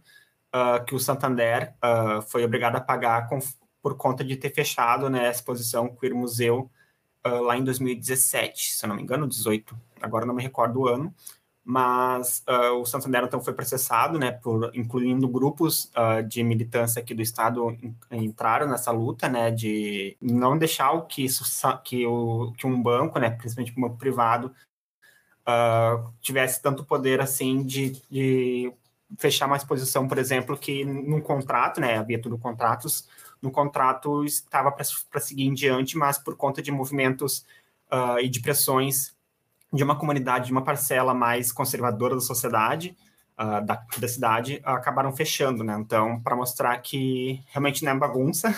[0.54, 3.40] uh, que o Santander uh, foi obrigado a pagar com,
[3.82, 6.70] por conta de ter fechado né, a exposição Queer Museu
[7.26, 10.88] uh, lá em 2017, se eu não me engano, 18, agora não me recordo o
[10.88, 11.12] ano,
[11.64, 12.44] mas
[12.80, 15.92] o Santander então foi processado, né, por incluindo grupos
[16.28, 17.76] de militância aqui do estado
[18.12, 21.44] entraram nessa luta, né, de não deixar que isso
[21.84, 24.54] que o que um banco, né, principalmente um banco privado
[25.48, 28.74] uh, tivesse tanto poder assim de, de,
[29.18, 33.08] fechar uma exposição, por exemplo, que num contrato, né, havia tudo contratos,
[33.42, 37.46] no contrato estava para seguir em diante, mas por conta de movimentos
[37.92, 39.16] uh, e de pressões
[39.72, 42.98] de uma comunidade, de uma parcela mais conservadora da sociedade,
[43.40, 45.78] uh, da, da cidade, acabaram fechando, né?
[45.80, 48.56] Então, para mostrar que realmente não é bagunça,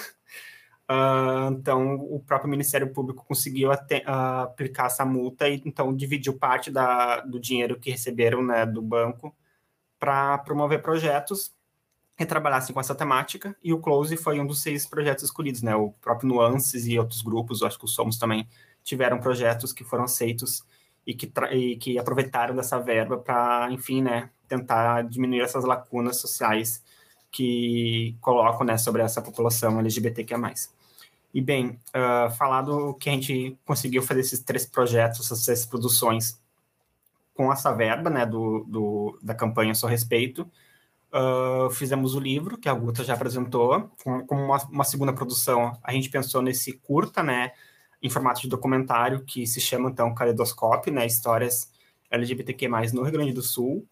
[0.90, 6.38] Uh, então, o próprio Ministério Público conseguiu até, uh, aplicar essa multa e então dividiu
[6.38, 9.36] parte da, do dinheiro que receberam né, do banco
[10.00, 11.54] para promover projetos
[12.16, 13.56] que trabalhassem com essa temática.
[13.64, 15.76] E o Close foi um dos seis projetos escolhidos, né?
[15.76, 18.48] O próprio Nuances e outros grupos, acho que o Somos também
[18.84, 20.64] tiveram projetos que foram aceitos
[21.06, 26.84] e que, e que aproveitaram dessa verba para, enfim, né, tentar diminuir essas lacunas sociais
[27.32, 30.38] que colocam né, sobre essa população LGBTQIA+.
[31.34, 36.42] E bem, uh, falado que a gente conseguiu fazer esses três projetos, essas três produções
[37.34, 40.50] com essa verba, né, do, do da campanha Só Respeito,
[41.14, 45.78] uh, fizemos o livro, que a Guta já apresentou, como com uma, uma, segunda produção,
[45.84, 47.52] a gente pensou nesse curta, né,
[48.02, 51.72] em formato de documentário, que se chama, então, Caleidoscópio, né, histórias
[52.10, 53.86] LGBTQ+, no Rio Grande do Sul,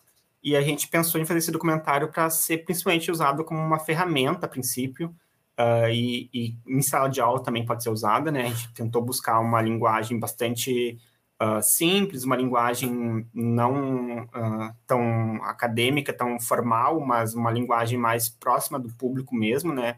[0.44, 4.46] e a gente pensou em fazer esse documentário para ser principalmente usado como uma ferramenta,
[4.46, 5.14] a princípio,
[5.58, 8.44] Uh, e, e, em sala de aula também pode ser usada, né?
[8.44, 11.00] A gente tentou buscar uma linguagem bastante
[11.42, 18.78] uh, simples, uma linguagem não uh, tão acadêmica, tão formal, mas uma linguagem mais próxima
[18.78, 19.98] do público mesmo, né?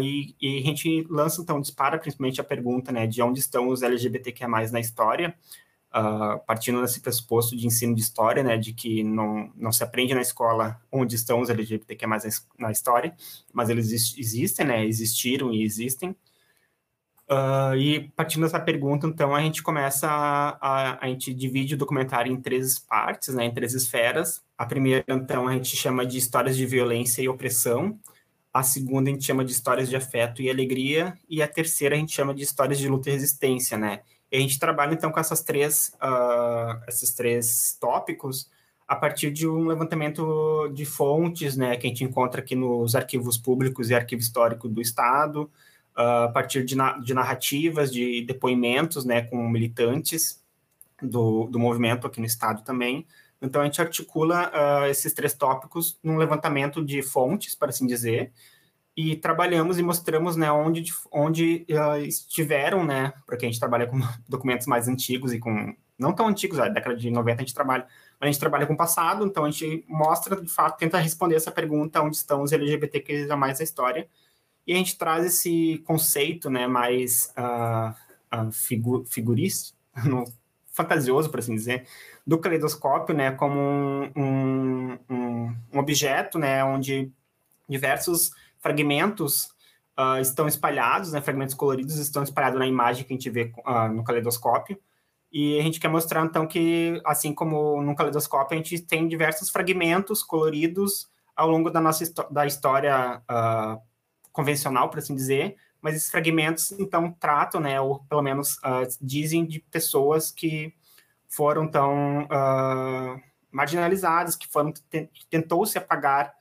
[0.00, 3.82] E, e, a gente lança, então, dispara principalmente a pergunta, né, de onde estão os
[3.82, 5.34] LGBTQ+, na história,
[5.94, 10.14] uh, partindo desse pressuposto de ensino de história, né, de que não, não se aprende
[10.14, 13.14] na escola onde estão os LGBTQ mais na história,
[13.52, 16.16] mas eles existem, né, existiram e existem.
[17.28, 21.76] Uh, e partindo dessa pergunta, então, a gente começa a, a, a, gente divide o
[21.76, 24.44] documentário em três partes, né, em três esferas.
[24.56, 27.98] A primeira, então, a gente chama de histórias de violência e opressão.
[28.54, 31.18] A segunda a gente chama de histórias de afeto e alegria.
[31.28, 34.02] E a terceira a gente chama de histórias de luta e resistência, né?
[34.30, 38.50] E a gente trabalha então com essas três, uh, esses três tópicos
[38.86, 43.36] a partir de um levantamento de fontes, né, que a gente encontra aqui nos arquivos
[43.36, 45.50] públicos e arquivo histórico do Estado,
[45.96, 50.40] uh, a partir de, na, de, narrativas, de depoimentos, né, com militantes
[51.02, 53.04] do, do movimento aqui no Estado também.
[53.42, 58.32] Então, a gente articula uh, esses três tópicos num levantamento de fontes, para assim dizer,
[58.96, 64.00] e trabalhamos e mostramos né, onde, onde uh, estiveram, né, porque a gente trabalha com
[64.26, 67.86] documentos mais antigos e com, não tão antigos, a década de 90 a gente trabalha,
[68.18, 71.52] a gente trabalha com o passado, então a gente mostra, de fato, tenta responder essa
[71.52, 74.08] pergunta, onde estão os LGBTQIA na história,
[74.66, 77.90] e a gente traz esse conceito, né, mais uh,
[78.34, 79.04] uh, figu
[80.72, 81.86] fantasioso, por assim dizer,
[82.26, 83.60] do caleidoscópio, né, como
[84.16, 87.12] um, um, um objeto, né, onde
[87.68, 88.30] diversos
[88.66, 89.44] fragmentos
[89.96, 93.88] uh, estão espalhados, né, fragmentos coloridos estão espalhados na imagem que a gente vê uh,
[93.92, 94.76] no caleidoscópio,
[95.32, 99.50] e a gente quer mostrar, então, que, assim como no caleidoscópio, a gente tem diversos
[99.50, 103.80] fragmentos coloridos ao longo da nossa da história uh,
[104.32, 109.46] convencional, por assim dizer, mas esses fragmentos, então, tratam, né, ou pelo menos uh, dizem
[109.46, 110.74] de pessoas que
[111.28, 113.20] foram tão uh,
[113.52, 114.72] marginalizadas, que foram
[115.30, 116.35] tentou se apagar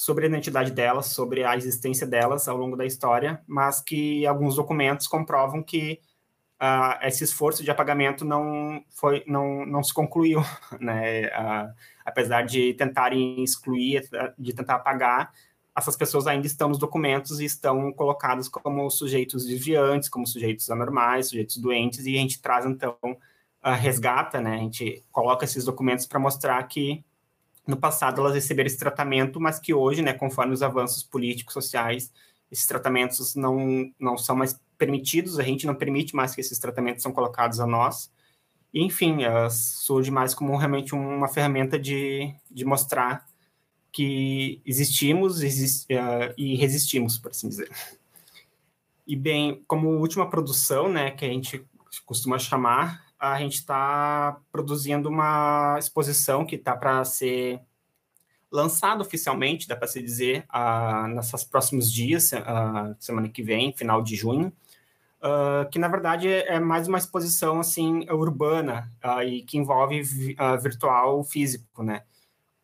[0.00, 4.56] sobre a identidade delas, sobre a existência delas ao longo da história, mas que alguns
[4.56, 6.00] documentos comprovam que
[6.58, 10.40] uh, esse esforço de apagamento não foi não, não se concluiu,
[10.80, 11.26] né?
[11.26, 15.34] Uh, apesar de tentarem excluir, de tentar apagar,
[15.76, 21.28] essas pessoas ainda estão nos documentos e estão colocadas como sujeitos desviantes, como sujeitos anormais,
[21.28, 22.96] sujeitos doentes, e a gente traz então
[23.60, 24.54] a resgata, né?
[24.54, 27.04] A gente coloca esses documentos para mostrar que
[27.66, 32.12] no passado elas receberam esse tratamento, mas que hoje, né, conforme os avanços políticos, sociais,
[32.50, 37.02] esses tratamentos não, não são mais permitidos, a gente não permite mais que esses tratamentos
[37.02, 38.10] são colocados a nós.
[38.72, 43.26] E, enfim, uh, surge mais como realmente uma ferramenta de, de mostrar
[43.92, 47.70] que existimos exist, uh, e resistimos, por assim dizer.
[49.06, 51.64] E, bem, como última produção, né, que a gente
[52.06, 57.60] costuma chamar, a gente está produzindo uma exposição que está para ser
[58.50, 64.02] lançado oficialmente, dá para se dizer, uh, nesses próximos dias, uh, semana que vem, final
[64.02, 64.52] de junho,
[65.22, 70.02] uh, que na verdade é mais uma exposição assim urbana uh, e que envolve
[70.62, 72.02] virtual físico, né?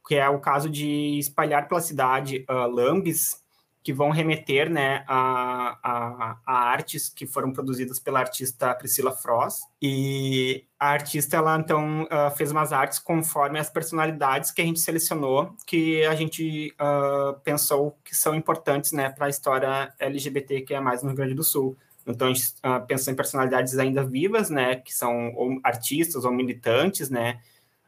[0.08, 3.44] Que é o caso de espalhar pela cidade lambes
[3.86, 9.62] que vão remeter né, a, a, a, artes que foram produzidas pela artista Priscila Frost.
[9.80, 14.80] E a artista, ela então uh, fez umas artes conforme as personalidades que a gente
[14.80, 20.74] selecionou, que a gente uh, pensou que são importantes né, para a história LGBT que
[20.74, 21.78] é mais no Rio Grande do Sul.
[22.04, 26.32] Então, a gente uh, pensou em personalidades ainda vivas, né, que são ou artistas ou
[26.32, 27.40] militantes, né,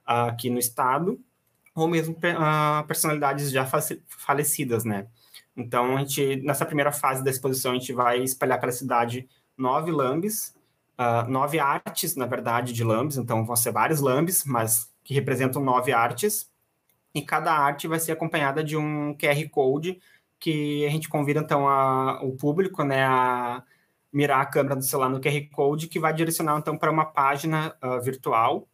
[0.07, 1.19] aqui no estado,
[1.75, 2.17] ou mesmo
[2.87, 3.67] personalidades já
[4.07, 5.09] falecidas, né.
[5.59, 9.91] Então, a gente, nessa primeira fase da exposição, a gente vai espalhar pela cidade nove
[9.91, 10.55] lambes,
[10.97, 13.17] uh, nove artes, na verdade, de lambes.
[13.17, 16.49] Então, vão ser vários lambes, mas que representam nove artes.
[17.13, 20.01] E cada arte vai ser acompanhada de um QR Code
[20.39, 23.61] que a gente convida, então, a, o público, né, a
[24.13, 27.75] mirar a câmera do celular no QR Code, que vai direcionar, então, para uma página
[27.83, 28.69] uh, virtual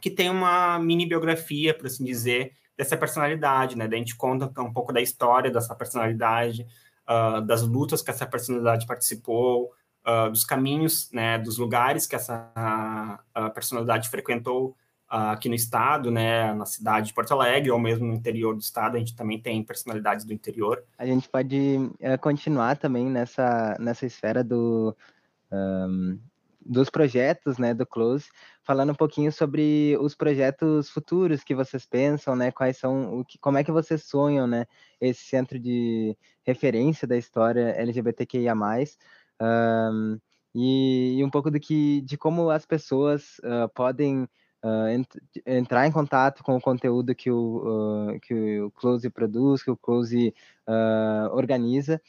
[0.00, 3.86] que tem uma mini biografia, por assim dizer, dessa personalidade, né?
[3.86, 6.66] Daí a gente conta um pouco da história dessa personalidade,
[7.08, 9.72] uh, das lutas que essa personalidade participou,
[10.06, 11.38] uh, dos caminhos, né?
[11.38, 14.76] Dos lugares que essa uh, personalidade frequentou
[15.08, 16.54] aqui no estado, né?
[16.54, 19.62] Na cidade de Porto Alegre ou mesmo no interior do estado, a gente também tem
[19.62, 20.82] personalidades do interior.
[20.96, 24.96] A gente pode uh, continuar também nessa nessa esfera do
[25.54, 26.18] um
[26.64, 28.28] dos projetos, né, do Close,
[28.62, 33.38] falando um pouquinho sobre os projetos futuros que vocês pensam, né, quais são, o que,
[33.38, 34.66] como é que vocês sonham, né,
[35.00, 38.54] esse centro de referência da história LGBTQIA+,
[39.40, 40.18] um,
[40.54, 44.28] e, e, um pouco do que, de como as pessoas uh, podem
[44.62, 45.08] uh, ent
[45.44, 49.76] entrar em contato com o conteúdo que o, uh, que o Close produz, que o
[49.76, 50.34] Close
[51.32, 52.00] organiza,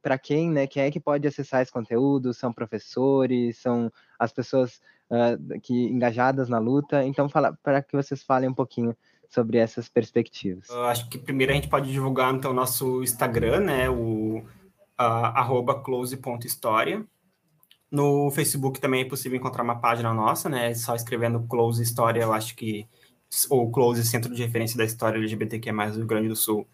[0.00, 2.32] para quem, né, quem é que pode acessar esse conteúdo?
[2.32, 4.80] São professores, são as pessoas
[5.62, 7.04] que engajadas na luta.
[7.04, 7.28] Então,
[7.62, 8.96] para que vocês falem um pouquinho
[9.28, 10.68] sobre essas perspectivas.
[10.70, 14.42] Eu acho que primeiro a gente pode divulgar então nosso Instagram, né, o
[14.98, 17.04] uh, close.história.
[17.92, 20.74] No Facebook também é possível encontrar uma página nossa, né?
[20.74, 22.88] Só escrevendo Close História, eu acho que.
[23.50, 26.66] Ou Close Centro de Referência da História LGBTQ, do Rio Grande do Sul,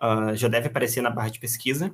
[0.00, 1.92] uh, já deve aparecer na barra de pesquisa.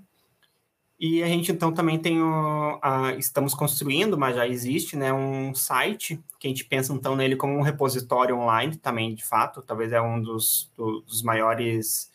[1.00, 5.54] E a gente então também tem o, a, estamos construindo, mas já existe, né, um
[5.54, 9.92] site que a gente pensa então nele como um repositório online também, de fato, talvez
[9.92, 12.10] é um dos, dos maiores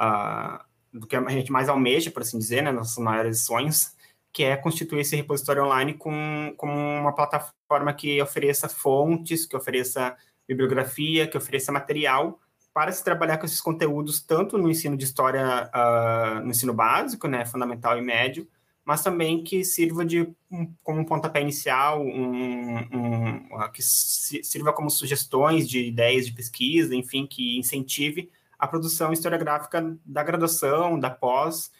[0.00, 0.58] uh,
[0.92, 3.94] do que a gente mais almeja, por assim dizer, né, nossos maiores sonhos,
[4.32, 10.16] que é constituir esse repositório online com, com uma plataforma que ofereça fontes, que ofereça
[10.48, 12.40] bibliografia, que ofereça material
[12.72, 17.28] para se trabalhar com esses conteúdos tanto no ensino de história, uh, no ensino básico,
[17.28, 18.48] né, fundamental e médio,
[18.84, 24.90] mas também que sirva de um, como um pontapé inicial, um, um, que sirva como
[24.90, 31.70] sugestões de ideias de pesquisa, enfim, que incentive a produção historiográfica da graduação, da pós,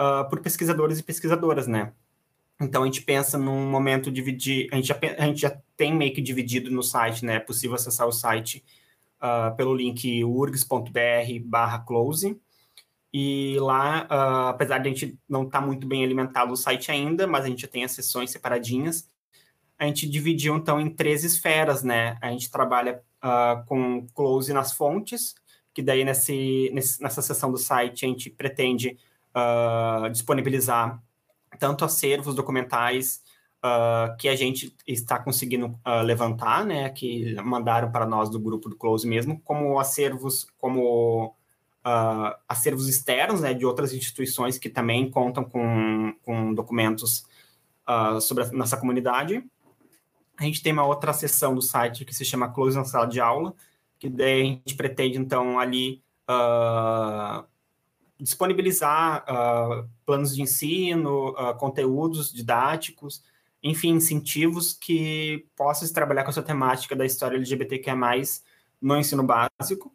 [0.00, 1.92] uh, por pesquisadores e pesquisadoras, né?
[2.60, 6.14] Então a gente pensa num momento dividir, a gente já, a gente já tem meio
[6.14, 7.36] que dividido no site, né?
[7.36, 8.62] É possível acessar o site
[9.20, 12.38] uh, pelo link urgs.br/close.
[13.12, 16.92] E lá, uh, apesar de a gente não estar tá muito bem alimentado o site
[16.92, 19.08] ainda, mas a gente já tem as sessões separadinhas,
[19.78, 22.18] a gente dividiu então em três esferas, né?
[22.20, 25.34] A gente trabalha uh, com close nas fontes,
[25.72, 28.98] que daí nesse, nesse, nessa seção do site a gente pretende
[29.34, 31.02] uh, disponibilizar
[31.58, 33.22] tanto acervos documentais
[33.64, 38.68] uh, que a gente está conseguindo uh, levantar, né, que mandaram para nós do grupo
[38.68, 41.34] do Close mesmo, como acervos, como
[41.84, 47.24] uh, acervos externos, né, de outras instituições que também contam com, com documentos
[48.20, 49.44] sobre a nossa comunidade.
[50.38, 53.20] A gente tem uma outra seção do site que se chama Close na Sala de
[53.20, 53.52] Aula,
[53.98, 56.00] que daí a gente pretende, então, ali
[58.20, 63.22] disponibilizar uh, planos de ensino, uh, conteúdos didáticos,
[63.62, 67.96] enfim, incentivos que possam trabalhar com essa temática da história LGBTQIA+,
[68.80, 69.92] no ensino básico,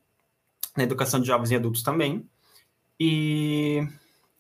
[0.75, 2.27] na educação de jovens e adultos também.
[2.99, 3.87] E,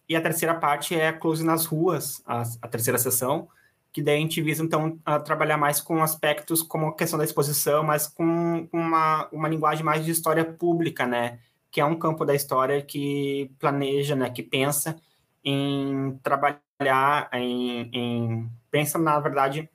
[0.07, 3.47] e a terceira parte é a Close nas Ruas, a, a terceira sessão,
[3.91, 7.83] que daí a gente visa, então, trabalhar mais com aspectos como a questão da exposição,
[7.83, 11.39] mas com uma, uma linguagem mais de história pública, né?
[11.75, 14.29] Que é um campo da história que planeja, né?
[14.29, 14.95] Que pensa
[15.43, 19.69] em trabalhar, em, em pensa, na verdade,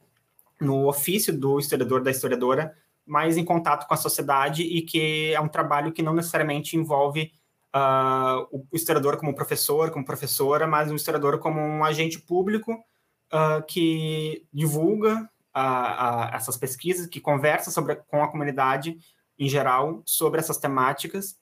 [0.58, 2.74] no ofício do historiador, da historiadora,
[3.04, 7.32] mais em contato com a sociedade e que é um trabalho que não necessariamente envolve
[7.76, 13.62] uh, o historiador como professor, como professora, mas o historiador como um agente público uh,
[13.68, 18.96] que divulga uh, essas pesquisas, que conversa sobre, com a comunidade
[19.38, 21.38] em geral sobre essas temáticas.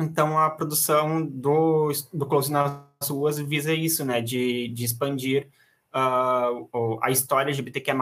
[0.00, 5.48] Então, a produção do, do Close nas Ruas visa isso, né, de, de expandir
[5.94, 7.92] uh, a história LGBTQ+,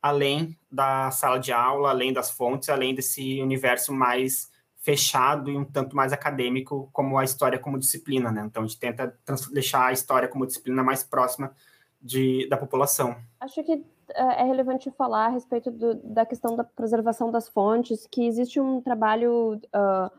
[0.00, 5.64] além da sala de aula, além das fontes, além desse universo mais fechado e um
[5.64, 8.44] tanto mais acadêmico como a história como disciplina, né?
[8.44, 9.18] Então a gente tenta
[9.50, 11.52] deixar a história como disciplina mais próxima
[12.00, 13.16] de, da população.
[13.40, 18.06] Acho que é, é relevante falar a respeito do, da questão da preservação das fontes,
[18.10, 20.10] que existe um trabalho uh,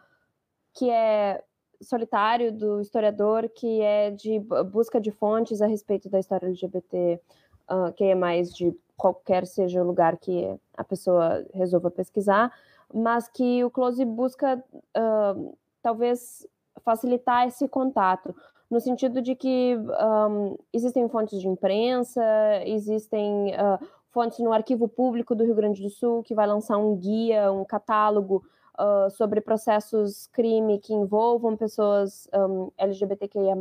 [0.75, 1.43] que é
[1.81, 4.39] solitário do historiador, que é de
[4.71, 7.19] busca de fontes a respeito da história LGBT,
[7.69, 12.51] uh, que é mais de qualquer seja o lugar que a pessoa resolva pesquisar,
[12.93, 14.63] mas que o Close busca
[14.97, 16.47] uh, talvez
[16.83, 18.35] facilitar esse contato,
[18.69, 19.77] no sentido de que
[20.29, 22.23] um, existem fontes de imprensa,
[22.65, 26.95] existem uh, fontes no arquivo público do Rio Grande do Sul que vai lançar um
[26.95, 28.43] guia, um catálogo
[28.79, 33.55] uh, sobre processos crime que envolvam pessoas um, LGBTQIA+,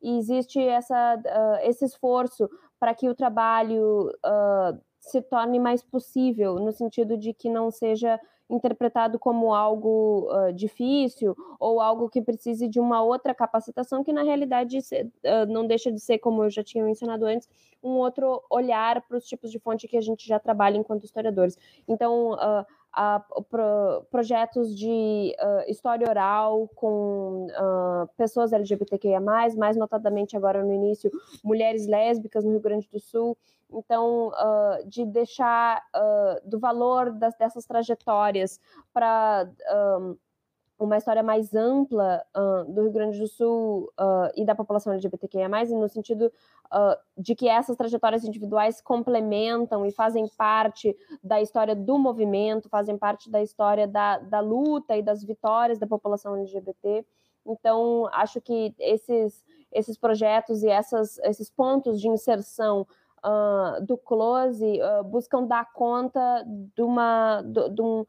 [0.00, 6.56] e existe essa, uh, esse esforço para que o trabalho uh, se torne mais possível,
[6.56, 8.20] no sentido de que não seja
[8.50, 14.22] interpretado como algo uh, difícil ou algo que precise de uma outra capacitação, que na
[14.22, 17.48] realidade uh, não deixa de ser, como eu já tinha mencionado antes,
[17.82, 21.58] um outro olhar para os tipos de fonte que a gente já trabalha enquanto historiadores.
[21.86, 30.36] Então, uh, a, pro, projetos de uh, história oral com uh, pessoas LGBTQIA+, mais notadamente
[30.36, 31.10] agora no início,
[31.44, 33.36] mulheres lésbicas no Rio Grande do Sul.
[33.70, 35.82] Então, uh, de deixar
[36.44, 38.58] do valor das, dessas trajetórias
[38.92, 39.46] para
[40.78, 45.48] uma história mais ampla uh, do Rio Grande do Sul uh, e da população LGBTQIA+,
[45.48, 46.32] no sentido
[46.66, 52.96] uh, de que essas trajetórias individuais complementam e fazem parte da história do movimento, fazem
[52.96, 57.04] parte da história da, da luta e das vitórias da população LGBT.
[57.44, 62.86] Então, acho que esses, esses projetos e essas, esses pontos de inserção
[63.82, 68.06] do Close buscam dar conta de, uma, de, de um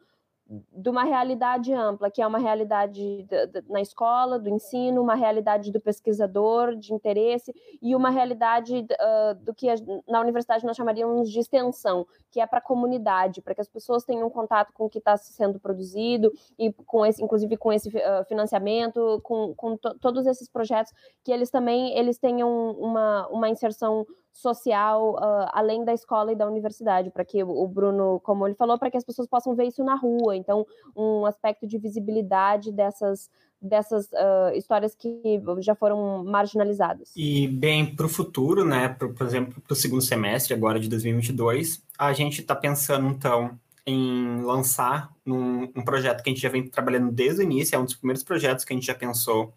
[0.50, 3.28] de uma realidade ampla, que é uma realidade
[3.70, 9.54] na escola, do ensino, uma realidade do pesquisador, de interesse, e uma realidade uh, do
[9.54, 9.76] que a,
[10.08, 14.04] na universidade nós chamaríamos de extensão, que é para a comunidade, para que as pessoas
[14.04, 18.26] tenham contato com o que está sendo produzido, e com esse, inclusive com esse uh,
[18.28, 20.92] financiamento, com, com to, todos esses projetos,
[21.24, 26.48] que eles também eles tenham uma, uma inserção social uh, além da escola e da
[26.48, 29.84] universidade, para que o Bruno, como ele falou, para que as pessoas possam ver isso
[29.84, 30.36] na rua.
[30.36, 30.66] Então,
[30.96, 33.30] um aspecto de visibilidade dessas
[33.62, 35.22] dessas uh, histórias que
[35.60, 37.12] já foram marginalizadas.
[37.16, 38.88] E bem para o futuro, né?
[38.88, 43.60] Por, por exemplo, para o segundo semestre agora de 2022, a gente está pensando então
[43.86, 47.80] em lançar num, um projeto que a gente já vem trabalhando desde o início, é
[47.80, 49.54] um dos primeiros projetos que a gente já pensou,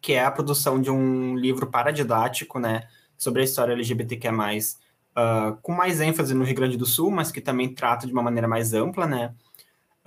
[0.00, 2.88] que é a produção de um livro paradidático, né?
[3.20, 7.40] Sobre a história LGBTQ+, uh, com mais ênfase no Rio Grande do Sul, mas que
[7.40, 9.34] também trata de uma maneira mais ampla, né?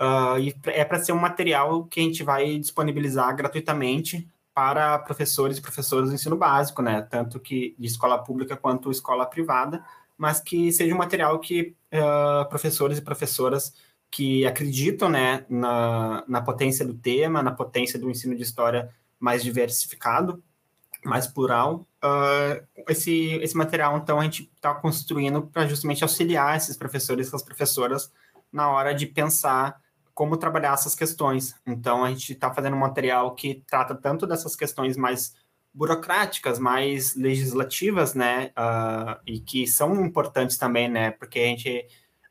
[0.00, 5.58] Uh, e é para ser um material que a gente vai disponibilizar gratuitamente para professores
[5.58, 7.02] e professoras do ensino básico, né?
[7.02, 9.84] Tanto que de escola pública quanto escola privada,
[10.18, 13.72] mas que seja um material que uh, professores e professoras
[14.10, 19.42] que acreditam, né, na, na potência do tema, na potência do ensino de história mais
[19.42, 20.42] diversificado,
[21.04, 26.76] mais plural, uh, esse, esse material, então, a gente está construindo para justamente auxiliar esses
[26.76, 28.12] professores e essas professoras
[28.52, 29.80] na hora de pensar
[30.14, 31.54] como trabalhar essas questões.
[31.66, 35.34] Então, a gente está fazendo um material que trata tanto dessas questões mais
[35.74, 41.88] burocráticas, mais legislativas, né, uh, e que são importantes também, né, porque a gente,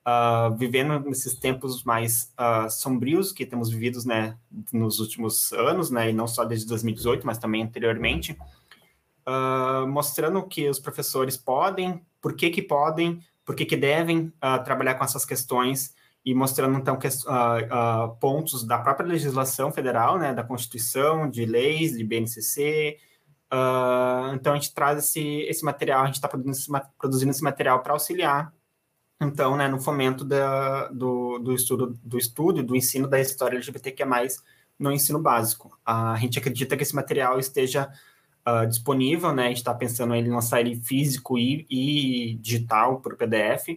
[0.07, 4.37] uh, vivendo nesses tempos mais uh, sombrios que temos vividos, né,
[4.71, 8.37] nos últimos anos, né, e não só desde 2018, mas também anteriormente,
[9.27, 14.63] uh, mostrando que os professores podem, por que que podem, por que que devem uh,
[14.63, 15.93] trabalhar com essas questões
[16.25, 21.97] e mostrando então que, uh, pontos da própria legislação federal, né, da Constituição, de leis,
[21.97, 22.97] de BNCC.
[24.33, 27.93] então a gente traz esse, esse material, a gente está produzindo, produzindo esse material para
[27.93, 28.53] auxiliar
[29.23, 34.03] então, né, no fomento da, do, do, estudo, do estudo do ensino da história LGBTQ+,
[34.77, 35.77] no ensino básico.
[35.85, 37.89] A gente acredita que esse material esteja
[38.47, 39.45] uh, disponível, né?
[39.45, 43.69] A gente está pensando em lançar ele físico e, e digital por PDF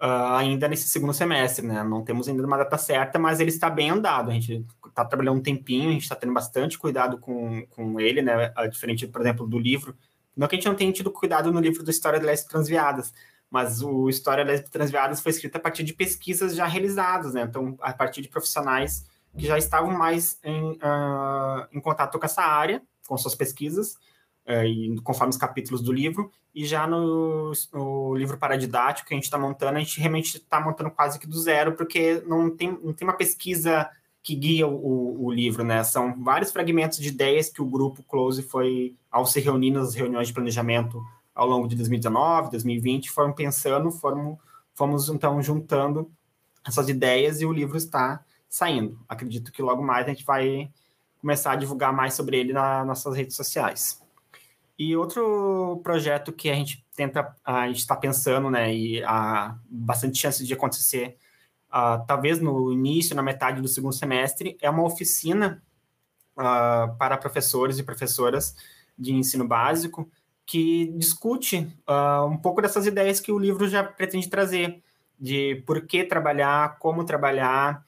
[0.00, 1.82] uh, ainda nesse segundo semestre, né?
[1.84, 4.30] Não temos ainda uma data certa, mas ele está bem andado.
[4.30, 8.22] A gente está trabalhando um tempinho, a gente está tendo bastante cuidado com, com ele,
[8.22, 8.52] né?
[8.58, 9.96] Uh, diferente, por exemplo, do livro.
[10.36, 13.12] Não que a gente não tenha tido cuidado no livro do História de Leste Transviadas,
[13.50, 17.42] mas o História das Transviadas foi escrito a partir de pesquisas já realizadas, né?
[17.42, 19.04] Então, a partir de profissionais
[19.36, 23.98] que já estavam mais em, uh, em contato com essa área com suas pesquisas,
[24.46, 29.16] é, e conforme os capítulos do livro, e já no, no livro paradidático que a
[29.16, 32.70] gente está montando, a gente realmente está montando quase que do zero, porque não tem,
[32.82, 33.90] não tem uma pesquisa
[34.22, 35.82] que guia o, o, livro, né?
[35.82, 40.28] São vários fragmentos de ideias que o grupo Close foi, ao se reunir nas reuniões
[40.28, 41.02] de planejamento
[41.34, 44.38] ao longo de 2019, 2020, foram pensando, foram,
[44.74, 46.10] fomos então juntando
[46.64, 49.00] essas ideias e o livro está saindo.
[49.08, 50.70] Acredito que logo mais a gente vai
[51.20, 54.00] começar a divulgar mais sobre ele nas nossas redes sociais.
[54.78, 60.18] E outro projeto que a gente tenta, a gente está pensando, né, e há bastante
[60.18, 61.18] chance de acontecer,
[61.68, 65.62] uh, talvez no início, na metade do segundo semestre, é uma oficina
[66.32, 68.56] uh, para professores e professoras
[68.98, 70.10] de ensino básico
[70.46, 74.82] que discute uh, um pouco dessas ideias que o livro já pretende trazer,
[75.18, 77.84] de por que trabalhar, como trabalhar,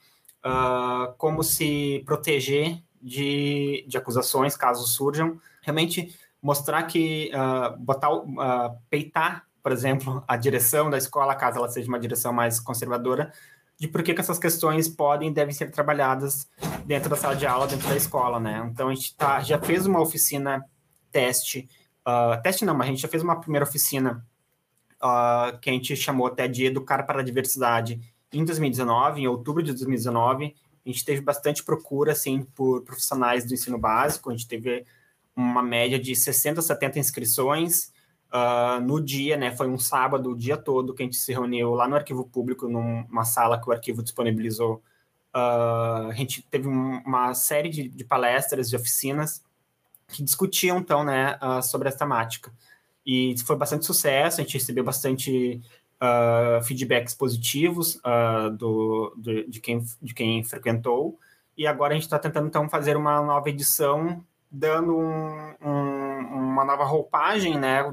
[1.17, 9.45] como se proteger de, de acusações, caso surjam, realmente mostrar que, uh, botar, uh, peitar,
[9.61, 13.31] por exemplo, a direção da escola, caso ela seja uma direção mais conservadora,
[13.77, 16.47] de por que, que essas questões podem e devem ser trabalhadas
[16.85, 18.65] dentro da sala de aula, dentro da escola, né?
[18.71, 20.63] Então, a gente tá, já fez uma oficina
[21.11, 21.67] teste,
[22.07, 24.25] uh, teste não, mas a gente já fez uma primeira oficina
[25.01, 27.99] uh, que a gente chamou até de Educar para a Diversidade
[28.31, 30.55] em 2019, em outubro de 2019,
[30.85, 34.85] a gente teve bastante procura, assim, por profissionais do ensino básico, a gente teve
[35.35, 37.91] uma média de 60, 70 inscrições
[38.33, 41.73] uh, no dia, né, foi um sábado, o dia todo, que a gente se reuniu
[41.73, 44.81] lá no Arquivo Público, numa sala que o arquivo disponibilizou.
[45.33, 49.43] Uh, a gente teve um, uma série de, de, palestras, de oficinas,
[50.07, 52.51] que discutiam, então, né, uh, sobre essa temática.
[53.05, 55.61] E foi bastante sucesso, a gente recebeu bastante
[56.03, 61.17] uh, feedbacks positivos uh, do, do, de, quem, de quem frequentou.
[61.57, 66.65] E agora a gente está tentando, então, fazer uma nova edição, dando um, um, uma
[66.65, 67.83] nova roupagem, né?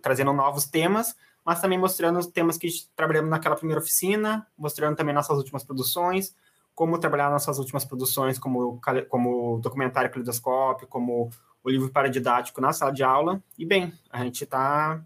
[0.00, 5.14] Trazendo novos temas, mas também mostrando os temas que trabalhamos naquela primeira oficina, mostrando também
[5.14, 6.34] nossas últimas produções,
[6.74, 11.30] como trabalhar nossas últimas produções, como, como documentário Calidoscópio, como
[11.62, 13.42] o livro paradidático na sala de aula.
[13.58, 15.02] E, bem, a gente está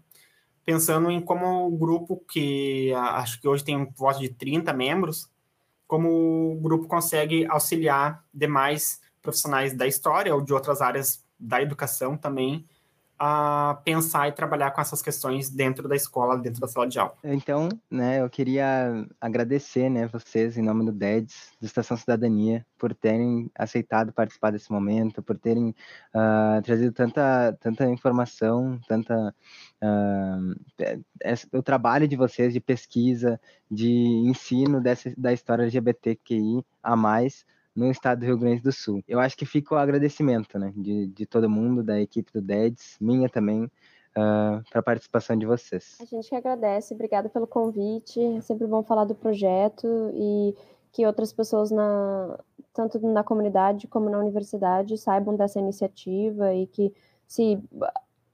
[0.67, 5.31] pensando em como o grupo, que acho que hoje tem um voto de 30 membros,
[5.87, 12.17] como o grupo consegue auxiliar demais profissionais da história ou de outras áreas da educação
[12.17, 12.67] também
[13.19, 17.15] a pensar e trabalhar com essas questões dentro da escola, dentro da sala de aula.
[17.23, 22.93] Então, né, eu queria agradecer, né, vocês em nome do DEDS, do Estação Cidadania, por
[22.93, 25.69] terem aceitado participar desse momento, por terem
[26.13, 29.33] uh, trazido tanta, tanta informação, tanta
[29.81, 33.39] uh, o trabalho de vocês de pesquisa,
[33.69, 33.89] de
[34.27, 37.45] ensino dessa, da história LGBTQI a mais
[37.77, 39.03] no estado do Rio Grande do Sul.
[39.07, 42.97] Eu acho que fica o agradecimento, né, de, de todo mundo, da equipe do DEDS,
[42.99, 43.69] minha também, uh,
[44.15, 45.95] ah, para a participação de vocês.
[46.01, 50.55] A gente que agradece, obrigada pelo convite, é sempre bom falar do projeto e
[50.91, 52.39] que outras pessoas, na,
[52.73, 56.91] tanto na comunidade como na universidade, saibam dessa iniciativa e que
[57.27, 57.61] se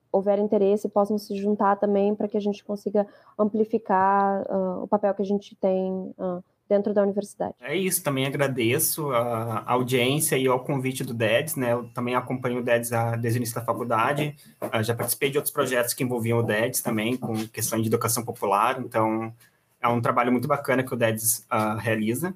[0.09, 3.05] houver interesse possam se juntar também para que a gente consiga
[3.37, 7.53] amplificar uh, o papel que a gente tem uh, dentro da universidade.
[7.61, 11.74] É isso, também agradeço a audiência e ao convite do DEDS, né?
[11.74, 15.53] Eu também acompanho o DEDS desde o início da faculdade, ah, já participei de outros
[15.53, 19.34] projetos que envolviam o DEDS também, com questão de educação popular, então
[19.82, 22.34] é um trabalho muito bacana que o DEDS uh, realiza.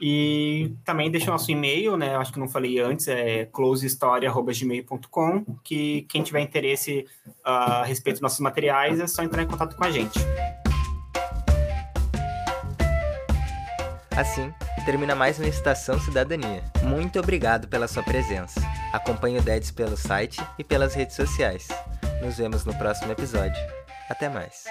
[0.00, 2.14] E também deixa o nosso e-mail, né?
[2.16, 8.22] Acho que não falei antes, é closehistoria.gmail.com, que quem tiver interesse uh, a respeito dos
[8.22, 10.20] nossos materiais é só entrar em contato com a gente.
[14.16, 14.50] Assim,
[14.86, 16.64] termina mais uma Estação Cidadania.
[16.82, 18.58] Muito obrigado pela sua presença.
[18.90, 21.68] Acompanhe o DEDS pelo site e pelas redes sociais.
[22.22, 23.60] Nos vemos no próximo episódio.
[24.08, 24.64] Até mais.